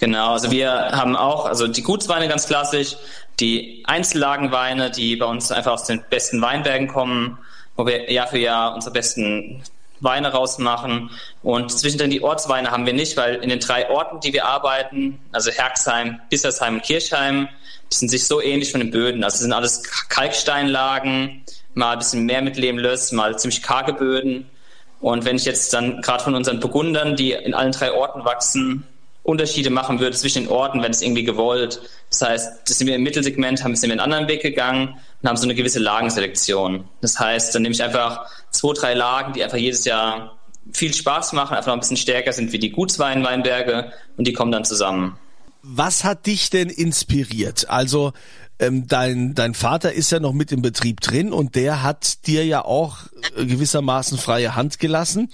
Genau, 0.00 0.32
also 0.32 0.50
wir 0.50 0.70
haben 0.70 1.16
auch, 1.16 1.46
also 1.46 1.66
die 1.66 1.82
Gutsweine 1.82 2.28
ganz 2.28 2.46
klassisch, 2.46 2.96
die 3.40 3.82
Einzellagenweine, 3.86 4.90
die 4.90 5.16
bei 5.16 5.26
uns 5.26 5.50
einfach 5.50 5.72
aus 5.72 5.84
den 5.84 6.02
besten 6.08 6.40
Weinbergen 6.40 6.88
kommen, 6.88 7.38
wo 7.76 7.86
wir 7.86 8.10
Jahr 8.10 8.28
für 8.28 8.38
Jahr 8.38 8.74
unsere 8.74 8.92
besten 8.92 9.62
Weine 10.00 10.32
rausmachen. 10.32 11.10
Und 11.42 11.70
zwischendrin 11.70 12.10
die 12.10 12.22
Ortsweine 12.22 12.70
haben 12.70 12.86
wir 12.86 12.92
nicht, 12.92 13.16
weil 13.16 13.36
in 13.36 13.48
den 13.48 13.60
drei 13.60 13.90
Orten, 13.90 14.20
die 14.20 14.32
wir 14.32 14.44
arbeiten, 14.44 15.18
also 15.32 15.50
Herxheim, 15.50 16.20
Bissersheim 16.30 16.76
und 16.76 16.82
Kirchheim, 16.82 17.48
sind 17.90 18.08
sich 18.08 18.26
so 18.26 18.40
ähnlich 18.40 18.70
von 18.70 18.80
den 18.80 18.90
Böden. 18.90 19.24
Also 19.24 19.38
sind 19.38 19.52
alles 19.52 19.82
Kalksteinlagen, 20.08 21.44
mal 21.74 21.92
ein 21.92 21.98
bisschen 21.98 22.24
mehr 22.26 22.42
mit 22.42 22.56
Lehmlöss, 22.56 23.12
mal 23.12 23.38
ziemlich 23.38 23.62
karge 23.62 23.94
Böden. 23.94 24.48
Und 25.00 25.24
wenn 25.24 25.36
ich 25.36 25.44
jetzt 25.44 25.72
dann 25.72 26.02
gerade 26.02 26.22
von 26.22 26.34
unseren 26.34 26.60
Burgundern, 26.60 27.16
die 27.16 27.32
in 27.32 27.54
allen 27.54 27.72
drei 27.72 27.92
Orten 27.92 28.24
wachsen, 28.24 28.84
Unterschiede 29.28 29.68
machen 29.68 30.00
würde 30.00 30.16
zwischen 30.16 30.44
den 30.44 30.50
Orten, 30.50 30.82
wenn 30.82 30.90
es 30.90 31.02
irgendwie 31.02 31.22
gewollt. 31.22 31.82
Das 32.08 32.22
heißt, 32.22 32.52
das 32.66 32.78
sind 32.78 32.86
wir 32.86 32.96
im 32.96 33.02
Mittelsegment, 33.02 33.62
haben 33.62 33.80
wir 33.80 33.90
einen 33.90 34.00
anderen 34.00 34.26
Weg 34.26 34.40
gegangen 34.40 34.96
und 35.22 35.28
haben 35.28 35.36
so 35.36 35.44
eine 35.44 35.54
gewisse 35.54 35.78
Lagenselektion. 35.78 36.88
Das 37.02 37.20
heißt, 37.20 37.54
dann 37.54 37.62
nehme 37.62 37.74
ich 37.74 37.82
einfach 37.82 38.26
zwei, 38.50 38.72
drei 38.72 38.94
Lagen, 38.94 39.34
die 39.34 39.44
einfach 39.44 39.58
jedes 39.58 39.84
Jahr 39.84 40.38
viel 40.72 40.94
Spaß 40.94 41.34
machen, 41.34 41.54
einfach 41.54 41.68
noch 41.68 41.74
ein 41.74 41.80
bisschen 41.80 41.98
stärker 41.98 42.32
sind 42.32 42.52
wie 42.52 42.58
die 42.58 42.70
Gutsweinweinberge 42.70 43.92
und 44.16 44.26
die 44.26 44.32
kommen 44.32 44.50
dann 44.50 44.64
zusammen. 44.64 45.18
Was 45.62 46.04
hat 46.04 46.24
dich 46.24 46.48
denn 46.48 46.70
inspiriert? 46.70 47.68
Also 47.68 48.12
ähm, 48.58 48.86
dein, 48.86 49.34
dein 49.34 49.52
Vater 49.52 49.92
ist 49.92 50.10
ja 50.10 50.20
noch 50.20 50.32
mit 50.32 50.52
im 50.52 50.62
Betrieb 50.62 51.00
drin 51.00 51.32
und 51.32 51.54
der 51.54 51.82
hat 51.82 52.26
dir 52.26 52.46
ja 52.46 52.64
auch 52.64 52.98
äh, 53.36 53.44
gewissermaßen 53.44 54.16
freie 54.16 54.56
Hand 54.56 54.78
gelassen. 54.78 55.30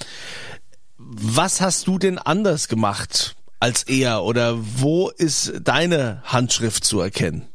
Was 0.98 1.60
hast 1.60 1.86
du 1.86 1.98
denn 1.98 2.18
anders 2.18 2.66
gemacht 2.66 3.36
als 3.64 3.82
er 3.84 4.24
oder 4.24 4.58
wo 4.58 5.08
ist 5.08 5.54
deine 5.62 6.20
Handschrift 6.24 6.84
zu 6.84 7.00
erkennen? 7.00 7.48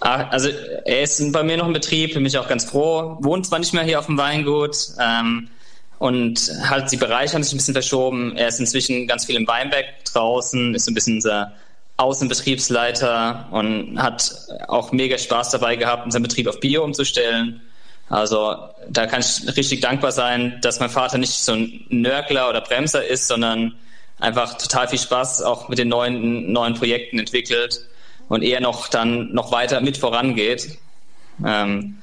Also 0.00 0.50
er 0.84 1.00
ist 1.00 1.32
bei 1.32 1.42
mir 1.42 1.56
noch 1.56 1.66
im 1.66 1.72
Betrieb, 1.72 2.12
bin 2.12 2.26
ich 2.26 2.36
auch 2.36 2.46
ganz 2.46 2.66
froh. 2.66 3.16
Wohnt 3.20 3.46
zwar 3.46 3.58
nicht 3.58 3.72
mehr 3.72 3.84
hier 3.84 3.98
auf 3.98 4.04
dem 4.04 4.18
Weingut 4.18 4.76
ähm, 5.00 5.48
und 5.98 6.52
halt 6.68 6.92
die 6.92 6.98
Bereiche 6.98 7.32
haben 7.32 7.42
sich 7.42 7.54
ein 7.54 7.56
bisschen 7.56 7.72
verschoben. 7.72 8.36
Er 8.36 8.48
ist 8.48 8.60
inzwischen 8.60 9.06
ganz 9.06 9.24
viel 9.24 9.36
im 9.36 9.46
Weinberg 9.46 9.86
draußen, 10.12 10.74
ist 10.74 10.86
ein 10.86 10.94
bisschen 10.94 11.14
unser 11.14 11.52
Außenbetriebsleiter 11.96 13.48
und 13.52 13.98
hat 13.98 14.30
auch 14.68 14.92
mega 14.92 15.16
Spaß 15.16 15.52
dabei 15.52 15.76
gehabt, 15.76 16.04
unseren 16.04 16.22
Betrieb 16.22 16.48
auf 16.48 16.60
Bio 16.60 16.84
umzustellen. 16.84 17.62
Also 18.10 18.54
da 18.90 19.06
kann 19.06 19.20
ich 19.20 19.56
richtig 19.56 19.80
dankbar 19.80 20.12
sein, 20.12 20.58
dass 20.60 20.80
mein 20.80 20.90
Vater 20.90 21.16
nicht 21.16 21.32
so 21.32 21.52
ein 21.52 21.86
Nörgler 21.88 22.50
oder 22.50 22.60
Bremser 22.60 23.06
ist, 23.06 23.26
sondern 23.26 23.72
einfach 24.18 24.56
total 24.58 24.88
viel 24.88 24.98
Spaß 24.98 25.42
auch 25.42 25.68
mit 25.68 25.78
den 25.78 25.88
neuen, 25.88 26.52
neuen 26.52 26.74
Projekten 26.74 27.18
entwickelt 27.18 27.86
und 28.28 28.42
eher 28.42 28.60
noch 28.60 28.88
dann 28.88 29.32
noch 29.32 29.52
weiter 29.52 29.80
mit 29.80 29.98
vorangeht. 29.98 30.78
Ähm, 31.44 31.98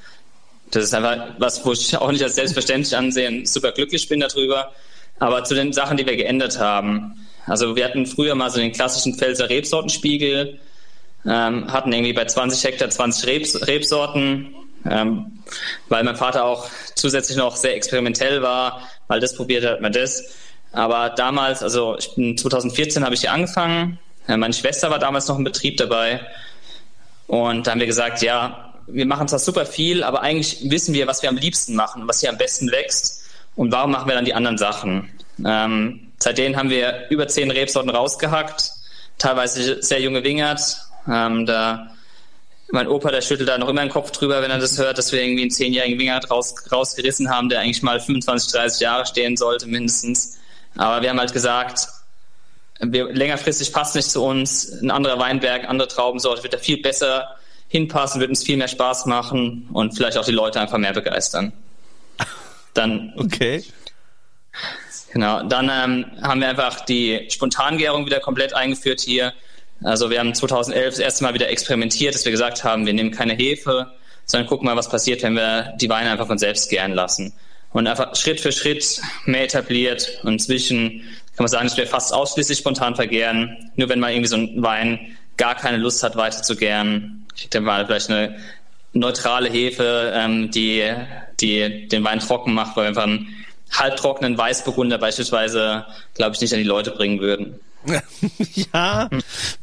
das 0.72 0.86
ist 0.86 0.94
einfach 0.94 1.28
was, 1.38 1.66
wo 1.66 1.72
ich 1.72 1.96
auch 1.98 2.12
nicht 2.12 2.24
als 2.24 2.36
selbstverständlich 2.36 2.96
ansehe 2.96 3.28
und 3.28 3.48
super 3.48 3.72
glücklich 3.72 4.08
bin 4.08 4.20
darüber. 4.20 4.72
Aber 5.20 5.44
zu 5.44 5.54
den 5.54 5.74
Sachen, 5.74 5.98
die 5.98 6.06
wir 6.06 6.18
geändert 6.18 6.60
haben. 6.60 7.28
Also 7.46 7.76
wir 7.76 7.86
hatten 7.86 8.06
früher 8.06 8.36
mal 8.36 8.50
so 8.50 8.60
den 8.60 8.72
klassischen 8.72 9.16
Pfälzer 9.16 9.50
Rebsortenspiegel, 9.50 10.60
ähm, 11.26 11.72
hatten 11.72 11.94
irgendwie 11.94 12.14
bei 12.14 12.26
20 12.26 12.64
Hektar 12.64 12.90
20 12.90 13.28
Rebs, 13.28 13.68
Rebsorten, 13.68 14.56
ähm, 14.90 15.44
weil 15.90 16.04
mein 16.04 16.16
Vater 16.16 16.46
auch 16.46 16.68
zusätzlich 16.96 17.38
noch 17.38 17.56
sehr 17.56 17.76
experimentell 17.76 18.42
war, 18.42 18.88
weil 19.08 19.20
das 19.20 19.36
probiert 19.36 19.66
hat 19.66 19.82
man 19.82 19.92
das. 19.92 20.24
Aber 20.74 21.12
damals, 21.12 21.64
also 21.64 21.98
ich 21.98 22.14
bin 22.16 22.38
2014 22.38 23.04
habe 23.06 23.16
ich 23.16 23.22
hier 23.22 23.32
angefangen. 23.32 24.00
Meine 24.28 24.54
Schwester 24.54 24.90
war 24.90 25.00
damals 25.00 25.28
noch 25.28 25.38
im 25.38 25.44
Betrieb 25.44 25.78
dabei. 25.78 26.22
Und 27.28 27.66
da 27.66 27.72
haben 27.72 27.80
wir 27.80 27.88
gesagt, 27.88 28.22
ja, 28.22 28.74
wir 28.88 29.06
machen 29.06 29.28
zwar 29.28 29.40
super 29.40 29.66
viel, 29.66 30.04
aber 30.04 30.22
eigentlich 30.22 30.70
wissen 30.70 30.94
wir, 30.94 31.08
was 31.08 31.22
wir 31.22 31.30
am 31.30 31.38
liebsten 31.38 31.76
machen, 31.76 32.08
was 32.08 32.20
hier 32.20 32.30
am 32.30 32.38
besten 32.38 32.72
wächst. 32.72 33.24
Und 33.56 33.72
warum 33.72 33.92
machen 33.92 34.08
wir 34.08 34.16
dann 34.16 34.26
die 34.26 34.34
anderen 34.34 34.58
Sachen? 34.58 35.10
Ähm, 35.46 36.12
seitdem 36.20 36.56
haben 36.56 36.70
wir 36.70 37.08
über 37.10 37.28
zehn 37.28 37.52
Rebsorten 37.52 37.90
rausgehackt, 37.90 38.72
teilweise 39.18 39.82
sehr 39.82 40.02
junge 40.02 40.24
Wingert. 40.24 40.78
Ähm, 41.08 41.46
da 41.46 41.94
mein 42.72 42.88
Opa, 42.88 43.12
der 43.12 43.22
schüttelt 43.22 43.50
da 43.50 43.58
noch 43.60 43.70
immer 43.70 43.82
den 43.82 43.92
Kopf 43.92 44.10
drüber, 44.10 44.42
wenn 44.42 44.50
er 44.50 44.58
das 44.58 44.80
hört, 44.80 44.98
dass 44.98 45.12
wir 45.12 45.22
irgendwie 45.22 45.44
einen 45.44 45.52
zehnjährigen 45.52 46.00
Wingert 46.00 46.32
raus, 46.32 46.56
rausgerissen 46.72 47.30
haben, 47.30 47.48
der 47.50 47.60
eigentlich 47.60 47.84
mal 47.84 48.00
25, 48.00 48.52
30 48.52 48.82
Jahre 48.82 49.06
stehen 49.06 49.38
sollte 49.38 49.68
mindestens. 49.68 50.40
Aber 50.76 51.02
wir 51.02 51.10
haben 51.10 51.20
halt 51.20 51.34
gesagt, 51.34 51.88
wir, 52.80 53.12
längerfristig 53.12 53.72
passt 53.72 53.96
nicht 53.96 54.10
zu 54.10 54.24
uns. 54.24 54.72
Ein 54.82 54.92
anderer 54.92 55.20
Weinberg, 55.20 55.70
andere 55.70 55.88
Traubensorte 55.88 56.44
wird 56.44 56.54
da 56.54 56.58
viel 56.58 56.82
besser 56.82 57.36
hinpassen, 57.68 58.20
wird 58.20 58.30
uns 58.30 58.44
viel 58.44 58.58
mehr 58.58 58.68
Spaß 58.68 59.06
machen 59.06 59.68
und 59.74 59.96
vielleicht 59.96 60.18
auch 60.18 60.26
die 60.26 60.32
Leute 60.32 60.60
einfach 60.60 60.78
mehr 60.78 60.94
begeistern. 60.94 61.54
Dann. 62.74 63.14
Okay. 63.18 63.64
Genau. 65.12 65.44
Dann 65.44 65.70
ähm, 65.72 66.06
haben 66.22 66.42
wir 66.42 66.50
einfach 66.50 66.82
die 66.82 67.28
Spontangärung 67.30 68.06
wieder 68.06 68.20
komplett 68.20 68.54
eingeführt 68.54 69.00
hier. 69.00 69.34
Also 69.84 70.10
wir 70.10 70.20
haben 70.20 70.34
2011 70.34 70.96
das 70.96 71.00
erste 71.00 71.24
Mal 71.24 71.34
wieder 71.34 71.50
experimentiert, 71.50 72.16
dass 72.16 72.26
wir 72.26 72.32
gesagt 72.32 72.64
haben, 72.64 72.86
wir 72.86 72.94
nehmen 72.94 73.12
keine 73.12 73.34
Hefe, 73.34 73.92
sondern 74.26 74.48
gucken 74.48 74.66
mal, 74.66 74.76
was 74.76 74.90
passiert, 74.90 75.22
wenn 75.24 75.36
wir 75.36 75.74
die 75.80 75.90
Weine 75.90 76.12
einfach 76.12 76.28
von 76.28 76.38
selbst 76.38 76.70
gären 76.70 76.94
lassen 76.94 77.34
und 77.74 77.88
einfach 77.88 78.16
Schritt 78.16 78.40
für 78.40 78.52
Schritt 78.52 79.02
mehr 79.26 79.44
etabliert. 79.44 80.20
Und 80.24 80.34
inzwischen 80.34 81.02
kann 81.36 81.44
man 81.44 81.48
sagen, 81.48 81.68
dass 81.68 81.78
wir 81.78 81.88
fast 81.88 82.14
ausschließlich 82.14 82.60
spontan 82.60 82.96
vergären. 82.96 83.72
Nur 83.76 83.90
wenn 83.90 84.00
man 84.00 84.12
irgendwie 84.12 84.30
so 84.30 84.38
ein 84.38 84.62
Wein 84.62 85.18
gar 85.38 85.56
keine 85.56 85.78
Lust 85.78 86.04
hat, 86.04 86.16
weiter 86.16 86.44
zu 86.44 86.56
gären, 86.56 87.26
kriegt 87.36 87.54
der 87.54 87.62
mal 87.62 87.86
vielleicht 87.86 88.10
eine 88.10 88.38
neutrale 88.94 89.50
Hefe, 89.50 90.14
ähm, 90.16 90.52
die, 90.52 90.84
die 91.42 91.88
den 91.88 92.04
Wein 92.04 92.20
trocken 92.20 92.54
macht, 92.54 92.78
weil 92.78 92.84
wir 92.84 92.90
einfach 92.90 93.04
einen 93.04 93.28
halbtrockenen 93.72 94.38
Weißburgunder 94.38 95.00
beispielsweise, 95.00 95.86
glaube 96.14 96.36
ich, 96.36 96.42
nicht 96.42 96.54
an 96.54 96.60
die 96.60 96.66
Leute 96.66 96.92
bringen 96.92 97.20
würden. 97.20 97.60
ja, 98.74 99.10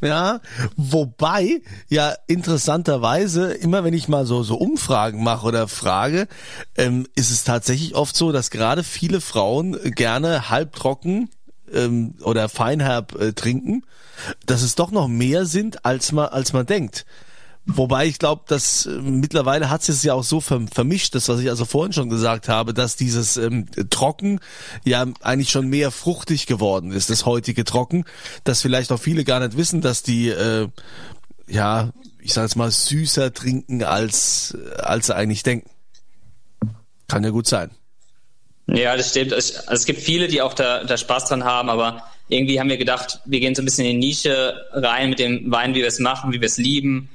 ja. 0.00 0.40
Wobei, 0.76 1.62
ja, 1.88 2.14
interessanterweise, 2.26 3.52
immer 3.52 3.84
wenn 3.84 3.94
ich 3.94 4.08
mal 4.08 4.26
so, 4.26 4.42
so 4.42 4.56
Umfragen 4.56 5.22
mache 5.22 5.46
oder 5.46 5.68
frage, 5.68 6.28
ähm, 6.76 7.06
ist 7.14 7.30
es 7.30 7.44
tatsächlich 7.44 7.94
oft 7.94 8.16
so, 8.16 8.32
dass 8.32 8.50
gerade 8.50 8.84
viele 8.84 9.20
Frauen 9.20 9.78
gerne 9.92 10.50
halbtrocken 10.50 11.30
ähm, 11.72 12.14
oder 12.22 12.48
feinherb 12.48 13.14
äh, 13.20 13.32
trinken, 13.32 13.84
dass 14.46 14.62
es 14.62 14.74
doch 14.74 14.90
noch 14.90 15.08
mehr 15.08 15.46
sind, 15.46 15.84
als 15.84 16.12
man, 16.12 16.28
als 16.28 16.52
man 16.52 16.66
denkt. 16.66 17.06
Wobei 17.76 18.06
ich 18.06 18.18
glaube, 18.18 18.42
dass 18.46 18.86
äh, 18.86 18.90
mittlerweile 18.90 19.70
hat 19.70 19.82
sich 19.82 20.02
ja 20.02 20.14
auch 20.14 20.24
so 20.24 20.40
vermischt, 20.40 21.14
das 21.14 21.28
was 21.28 21.40
ich 21.40 21.48
also 21.48 21.64
vorhin 21.64 21.92
schon 21.92 22.10
gesagt 22.10 22.48
habe, 22.48 22.74
dass 22.74 22.96
dieses 22.96 23.36
ähm, 23.36 23.66
Trocken 23.90 24.40
ja 24.84 25.06
eigentlich 25.20 25.50
schon 25.50 25.68
mehr 25.68 25.90
fruchtig 25.90 26.46
geworden 26.46 26.90
ist, 26.90 27.10
das 27.10 27.26
heutige 27.26 27.64
Trocken, 27.64 28.04
dass 28.44 28.62
vielleicht 28.62 28.90
auch 28.92 29.00
viele 29.00 29.24
gar 29.24 29.40
nicht 29.40 29.56
wissen, 29.56 29.80
dass 29.80 30.02
die 30.02 30.28
äh, 30.28 30.68
ja, 31.48 31.90
ich 32.20 32.32
sag 32.32 32.42
jetzt 32.42 32.56
mal 32.56 32.70
süßer 32.70 33.32
trinken 33.32 33.82
als 33.84 34.56
als 34.78 35.06
sie 35.06 35.14
eigentlich 35.14 35.42
denken. 35.42 35.70
Kann 37.08 37.24
ja 37.24 37.30
gut 37.30 37.46
sein. 37.46 37.70
Ja, 38.66 38.96
das 38.96 39.10
stimmt. 39.10 39.32
Also 39.32 39.54
es 39.68 39.84
gibt 39.84 40.00
viele, 40.00 40.28
die 40.28 40.42
auch 40.42 40.54
da, 40.54 40.84
da 40.84 40.96
Spaß 40.96 41.26
dran 41.26 41.44
haben, 41.44 41.68
aber 41.68 42.04
irgendwie 42.28 42.60
haben 42.60 42.68
wir 42.68 42.78
gedacht, 42.78 43.20
wir 43.24 43.40
gehen 43.40 43.54
so 43.54 43.62
ein 43.62 43.64
bisschen 43.64 43.84
in 43.84 44.00
die 44.00 44.06
Nische 44.06 44.54
rein 44.72 45.10
mit 45.10 45.18
dem 45.18 45.50
Wein, 45.50 45.74
wie 45.74 45.80
wir 45.80 45.88
es 45.88 45.98
machen, 45.98 46.32
wie 46.32 46.40
wir 46.40 46.46
es 46.46 46.56
lieben 46.56 47.08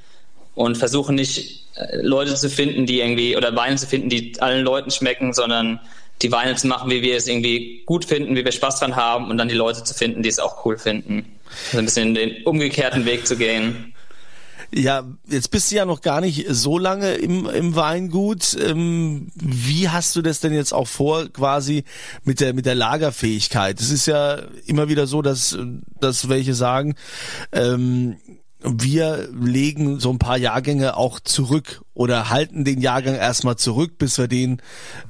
und 0.55 0.77
versuchen 0.77 1.15
nicht 1.15 1.65
äh, 1.75 1.97
Leute 2.01 2.35
zu 2.35 2.49
finden, 2.49 2.85
die 2.85 3.01
irgendwie 3.01 3.37
oder 3.37 3.55
Weine 3.55 3.75
zu 3.75 3.85
finden, 3.85 4.09
die 4.09 4.39
allen 4.41 4.63
Leuten 4.63 4.91
schmecken, 4.91 5.33
sondern 5.33 5.79
die 6.21 6.31
Weine 6.31 6.55
zu 6.55 6.67
machen, 6.67 6.89
wie 6.89 7.01
wir 7.01 7.17
es 7.17 7.27
irgendwie 7.27 7.83
gut 7.85 8.05
finden, 8.05 8.35
wie 8.35 8.45
wir 8.45 8.51
Spaß 8.51 8.79
dran 8.79 8.95
haben 8.95 9.29
und 9.29 9.37
dann 9.37 9.49
die 9.49 9.55
Leute 9.55 9.83
zu 9.83 9.93
finden, 9.93 10.23
die 10.23 10.29
es 10.29 10.39
auch 10.39 10.65
cool 10.65 10.77
finden. 10.77 11.25
Also 11.67 11.79
ein 11.79 11.85
bisschen 11.85 12.15
den 12.15 12.43
umgekehrten 12.43 13.05
Weg 13.05 13.27
zu 13.27 13.35
gehen. 13.35 13.93
Ja, 14.71 15.03
jetzt 15.27 15.51
bist 15.51 15.71
du 15.71 15.75
ja 15.75 15.85
noch 15.85 16.01
gar 16.01 16.21
nicht 16.21 16.47
so 16.49 16.77
lange 16.77 17.13
im, 17.13 17.47
im 17.47 17.75
Weingut. 17.75 18.57
Ähm, 18.59 19.27
wie 19.35 19.89
hast 19.89 20.15
du 20.15 20.21
das 20.21 20.39
denn 20.39 20.53
jetzt 20.53 20.73
auch 20.73 20.87
vor, 20.87 21.29
quasi 21.29 21.83
mit 22.23 22.39
der, 22.39 22.53
mit 22.53 22.65
der 22.65 22.75
Lagerfähigkeit? 22.75 23.79
Es 23.79 23.91
ist 23.91 24.07
ja 24.07 24.41
immer 24.65 24.89
wieder 24.89 25.07
so, 25.07 25.21
dass, 25.21 25.57
dass 25.99 26.29
welche 26.29 26.53
sagen, 26.53 26.95
ähm, 27.51 28.17
wir 28.65 29.29
legen 29.33 29.99
so 29.99 30.09
ein 30.09 30.19
paar 30.19 30.37
Jahrgänge 30.37 30.97
auch 30.97 31.19
zurück 31.19 31.81
oder 31.93 32.29
halten 32.29 32.65
den 32.65 32.81
Jahrgang 32.81 33.15
erstmal 33.15 33.55
zurück, 33.55 33.97
bis 33.97 34.17
wir 34.17 34.27
den 34.27 34.61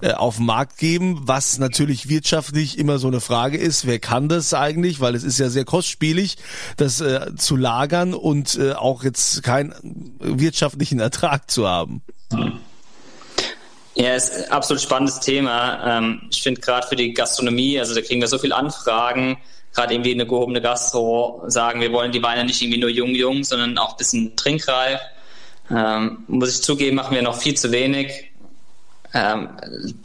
äh, 0.02 0.12
auf 0.12 0.38
den 0.38 0.46
Markt 0.46 0.78
geben, 0.78 1.22
was 1.24 1.58
natürlich 1.58 2.10
wirtschaftlich 2.10 2.78
immer 2.78 3.00
so 3.00 3.08
eine 3.08 3.22
Frage 3.22 3.58
ist, 3.58 3.88
wer 3.88 4.00
kann 4.00 4.30
das 4.30 4.54
eigentlich, 4.54 5.00
weil 5.00 5.16
es 5.16 5.24
ist 5.24 5.40
ja 5.40 5.50
sehr 5.50 5.66
kostspielig, 5.66 6.38
das 6.78 7.02
äh, 7.02 7.36
zu 7.36 7.56
lagern 7.56 8.14
und 8.14 8.56
äh, 8.56 8.74
auch 8.74 9.04
jetzt 9.04 9.44
keinen 9.44 9.74
wirtschaftlichen 10.20 11.00
Ertrag 11.00 11.50
zu 11.50 11.68
haben. 11.68 12.02
Ja, 13.96 14.14
ist 14.14 14.34
ein 14.34 14.52
absolut 14.52 14.82
spannendes 14.82 15.22
Thema. 15.22 15.98
Ähm, 15.98 16.22
ich 16.30 16.44
finde 16.44 16.60
gerade 16.60 16.86
für 16.86 16.98
die 16.98 17.14
Gastronomie, 17.14 17.80
also 17.80 17.96
da 17.96 18.02
kriegen 18.02 18.20
wir 18.20 18.28
so 18.28 18.38
viele 18.38 18.56
Anfragen, 18.56 19.38
gerade 19.76 19.94
irgendwie 19.94 20.14
eine 20.14 20.26
gehobene 20.26 20.62
Gastro 20.62 21.44
sagen, 21.48 21.82
wir 21.82 21.92
wollen 21.92 22.12
die 22.12 22.24
Weine 22.24 22.46
nicht 22.46 22.62
irgendwie 22.62 22.80
nur 22.80 22.90
jung, 22.90 23.10
jung, 23.10 23.44
sondern 23.44 23.78
auch 23.78 23.92
ein 23.92 23.98
bisschen 23.98 24.36
trinkreif. 24.36 25.00
Ähm, 25.70 26.24
muss 26.28 26.56
ich 26.56 26.64
zugeben, 26.64 26.96
machen 26.96 27.16
wir 27.16 27.22
noch 27.22 27.38
viel 27.38 27.56
zu 27.56 27.72
wenig. 27.72 28.32
Ähm, 29.14 29.50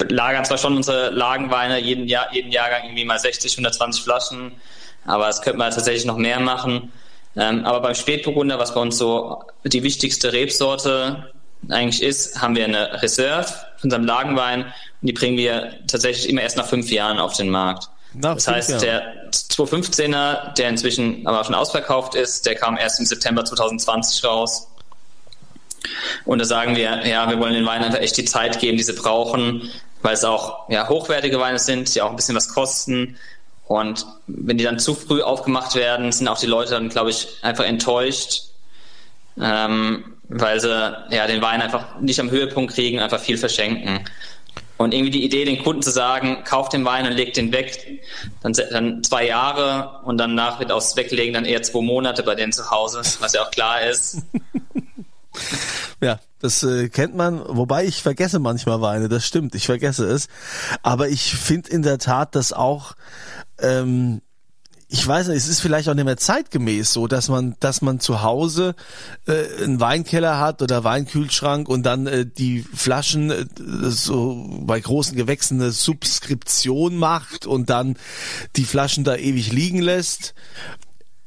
lagern 0.09 0.45
zwar 0.45 0.59
schon 0.59 0.77
unsere 0.77 1.11
Lagenweine 1.11 1.81
jeden, 1.81 2.07
Jahr, 2.07 2.33
jeden 2.33 2.53
Jahrgang 2.53 2.85
irgendwie 2.85 3.05
mal 3.05 3.19
60, 3.19 3.53
120 3.53 4.05
Flaschen, 4.05 4.53
aber 5.05 5.29
es 5.29 5.43
könnte 5.43 5.59
man 5.59 5.73
tatsächlich 5.73 6.05
noch 6.05 6.17
mehr 6.17 6.41
machen. 6.41 6.93
Ähm, 7.37 7.65
aber 7.65 7.81
beim 7.81 7.95
Spätburgunder, 7.95 8.59
was 8.59 8.75
bei 8.75 8.81
uns 8.81 8.99
so 8.99 9.43
die 9.65 9.83
wichtigste 9.83 10.33
Rebsorte 10.33 11.33
eigentlich 11.69 12.03
ist, 12.03 12.41
haben 12.41 12.57
wir 12.57 12.65
eine 12.65 13.03
Reserve 13.03 13.49
von 13.77 13.85
unserem 13.85 14.05
Lagenwein 14.05 14.65
und 14.65 15.07
die 15.07 15.13
bringen 15.13 15.37
wir 15.37 15.75
tatsächlich 15.87 16.29
immer 16.29 16.43
erst 16.43 16.57
nach 16.57 16.67
fünf 16.67 16.91
Jahren 16.91 17.19
auf 17.19 17.37
den 17.37 17.51
Markt. 17.51 17.89
Nach 18.15 18.35
das 18.35 18.49
heißt, 18.49 18.71
Jahren. 18.71 18.83
der 18.83 19.31
215er, 19.33 20.55
der 20.55 20.69
inzwischen 20.69 21.27
aber 21.27 21.45
schon 21.45 21.55
ausverkauft 21.55 22.15
ist, 22.15 22.47
der 22.47 22.55
kam 22.55 22.77
erst 22.77 22.99
im 22.99 23.07
September 23.07 23.45
2020 23.45 24.25
raus. 24.25 24.67
Und 26.25 26.39
da 26.39 26.45
sagen 26.45 26.77
wir, 26.77 27.07
ja, 27.07 27.29
wir 27.29 27.39
wollen 27.39 27.55
den 27.55 27.67
Weinen 27.67 27.85
einfach 27.85 28.01
echt 28.01 28.17
die 28.17 28.25
Zeit 28.25 28.59
geben, 28.59 28.77
die 28.77 28.83
sie 28.83 28.93
brauchen, 28.93 29.71
weil 30.03 30.15
es 30.15 30.25
auch 30.25 30.69
ja, 30.69 30.89
hochwertige 30.89 31.39
Weine 31.39 31.59
sind, 31.59 31.95
die 31.95 32.03
auch 32.03 32.11
ein 32.11 32.17
bisschen 32.17 32.37
was 32.37 32.49
kosten. 32.49 33.17
Und 33.67 34.05
wenn 34.27 34.59
die 34.59 34.65
dann 34.65 34.79
zu 34.79 34.95
früh 34.95 35.23
aufgemacht 35.23 35.75
werden, 35.75 36.11
sind 36.11 36.29
auch 36.29 36.39
die 36.39 36.47
Leute 36.47 36.73
dann, 36.73 36.89
glaube 36.89 37.11
ich, 37.11 37.29
einfach 37.43 37.65
enttäuscht, 37.65 38.43
ähm, 39.41 40.17
weil 40.29 40.61
sie 40.61 40.69
ja 40.69 41.27
den 41.27 41.41
Wein 41.41 41.63
einfach 41.63 42.01
nicht 42.01 42.21
am 42.21 42.31
Höhepunkt 42.31 42.75
kriegen, 42.75 42.99
einfach 42.99 43.21
viel 43.21 43.39
verschenken. 43.39 44.05
Und 44.81 44.95
irgendwie 44.95 45.11
die 45.11 45.25
Idee, 45.27 45.45
den 45.45 45.63
Kunden 45.63 45.83
zu 45.83 45.91
sagen, 45.91 46.43
kauf 46.45 46.71
den 46.71 46.87
Wein 46.87 47.07
und 47.07 47.13
leg 47.13 47.35
den 47.35 47.53
weg, 47.53 48.01
dann, 48.43 48.55
dann 48.71 49.05
zwei 49.05 49.27
Jahre 49.27 50.01
und 50.05 50.17
danach 50.17 50.59
wird 50.59 50.73
aus 50.73 50.97
Weglegen 50.97 51.35
dann 51.35 51.45
eher 51.45 51.63
zwei 51.63 51.83
Monate 51.83 52.23
bei 52.23 52.35
denen 52.35 52.51
zu 52.51 52.71
Hause, 52.71 53.03
was 53.21 53.35
ja 53.35 53.43
auch 53.43 53.51
klar 53.51 53.83
ist. 53.83 54.23
ja, 56.01 56.19
das 56.41 56.63
äh, 56.63 56.89
kennt 56.89 57.15
man, 57.15 57.43
wobei 57.47 57.85
ich 57.85 58.03
vergesse 58.03 58.39
manchmal 58.39 58.81
Weine, 58.81 59.11
das 59.11 59.27
stimmt, 59.27 59.55
ich 59.55 59.67
vergesse 59.67 60.07
es. 60.07 60.29
Aber 60.83 61.11
ich 61.11 61.35
finde 61.35 61.69
in 61.69 61.83
der 61.83 61.99
Tat, 61.99 62.35
dass 62.35 62.55
auch 62.55 62.95
ähm, 63.59 64.23
ich 64.93 65.07
weiß 65.07 65.29
nicht, 65.29 65.37
es 65.37 65.47
ist 65.47 65.61
vielleicht 65.61 65.89
auch 65.89 65.95
nicht 65.95 66.05
mehr 66.05 66.17
zeitgemäß 66.17 66.93
so, 66.93 67.07
dass 67.07 67.29
man, 67.29 67.55
dass 67.61 67.81
man 67.81 68.01
zu 68.01 68.23
Hause 68.23 68.75
äh, 69.27 69.63
einen 69.63 69.79
Weinkeller 69.79 70.41
hat 70.41 70.63
oder 70.63 70.83
Weinkühlschrank 70.83 71.69
und 71.69 71.85
dann 71.85 72.09
äh, 72.09 72.27
die 72.27 72.63
Flaschen 72.63 73.31
äh, 73.31 73.47
so 73.57 74.45
bei 74.63 74.81
großen 74.81 75.17
Gewächsen 75.17 75.61
eine 75.61 75.71
Subskription 75.71 76.97
macht 76.97 77.47
und 77.47 77.71
dann 77.71 77.97
die 78.57 78.65
Flaschen 78.65 79.05
da 79.05 79.15
ewig 79.15 79.53
liegen 79.53 79.81
lässt 79.81 80.35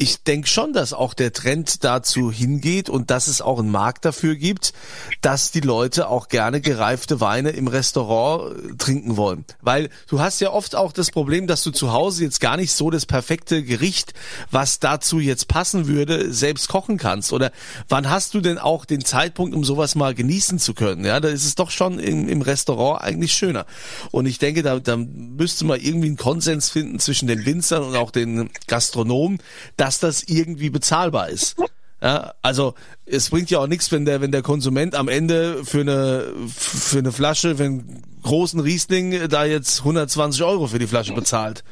ich 0.04 0.22
denke 0.24 0.50
schon, 0.50 0.74
dass 0.74 0.92
auch 0.92 1.14
der 1.14 1.32
Trend 1.32 1.86
dazu 1.86 2.30
hingeht 2.30 2.90
und 2.90 3.10
dass 3.10 3.28
es 3.28 3.42
auch 3.42 3.60
einen 3.60 3.72
Markt 3.72 4.04
dafür 4.04 4.36
gibt, 4.36 4.74
dass 5.22 5.52
die 5.52 5.62
Leute 5.62 6.10
auch 6.10 6.28
gerne 6.28 6.60
gereifte 6.60 7.22
Weine 7.22 7.52
im 7.52 7.68
Restaurant 7.68 8.54
äh, 8.54 8.76
trinken 8.76 9.16
wollen. 9.16 9.46
Weil 9.62 9.90
du 10.10 10.20
hast 10.20 10.42
ja 10.42 10.52
oft 10.52 10.76
auch 10.76 10.92
das 10.92 11.10
Problem, 11.10 11.48
dass 11.48 11.64
du 11.64 11.72
zu 11.72 11.94
Hause 11.94 12.26
jetzt 12.26 12.42
gar 12.42 12.58
nicht 12.58 12.74
so 12.74 12.90
das 12.90 13.06
perfekte 13.06 13.64
Gericht, 13.64 14.14
was 14.52 14.80
dazu 14.80 15.22
jetzt 15.22 15.48
passen 15.48 15.88
würde, 15.88 16.34
selbst 16.34 16.68
kochen 16.68 16.98
kannst. 16.98 17.32
Oder 17.32 17.54
wann 17.88 18.10
hast 18.10 18.34
du 18.34 18.42
denn 18.42 18.58
auch 18.58 18.84
den 18.84 19.06
Zeitpunkt, 19.06 19.56
um 19.56 19.64
sowas 19.64 19.96
mal 19.96 20.14
genießen 20.14 20.60
zu 20.60 20.74
können? 20.74 21.06
Ja, 21.06 21.22
da 21.22 21.30
ist 21.30 21.46
es 21.46 21.56
doch 21.56 21.72
schon 21.72 21.98
im, 21.98 22.28
im 22.28 22.42
Restaurant 22.42 23.02
eigentlich 23.02 23.32
schöner. 23.32 23.66
Und 24.12 24.26
ich 24.26 24.38
denke, 24.38 24.64
da, 24.64 24.80
da 24.80 24.98
müsste 24.98 25.64
man 25.64 25.80
irgendwie 25.80 26.08
einen 26.08 26.18
Konsens 26.18 26.70
finden 26.70 27.00
zwischen 27.00 27.30
den 27.30 27.46
Winzern 27.46 27.84
und 27.84 27.96
auch 27.96 28.12
den 28.12 28.50
Gastronomen, 28.68 29.40
dass 29.78 29.93
das 30.00 30.24
irgendwie 30.24 30.70
bezahlbar 30.70 31.30
ist. 31.30 31.56
Ja, 32.02 32.34
also 32.42 32.74
es 33.06 33.30
bringt 33.30 33.50
ja 33.50 33.60
auch 33.60 33.67
nichts, 33.67 33.89
wenn 33.94 34.04
der, 34.04 34.20
wenn 34.20 34.32
der 34.32 34.41
Konsument 34.41 34.94
am 34.94 35.08
Ende 35.08 35.63
für 35.63 35.80
eine, 35.80 36.26
für 36.50 36.98
eine 36.98 37.13
Flasche, 37.13 37.56
für 37.56 37.63
einen 37.63 38.04
großen 38.24 38.60
Riesling 38.60 39.30
da 39.30 39.46
jetzt 39.46 39.80
120 39.80 40.44
Euro 40.44 40.67
für 40.67 40.80
die 40.80 40.88
Flasche 40.88 41.13
bezahlt. 41.13 41.63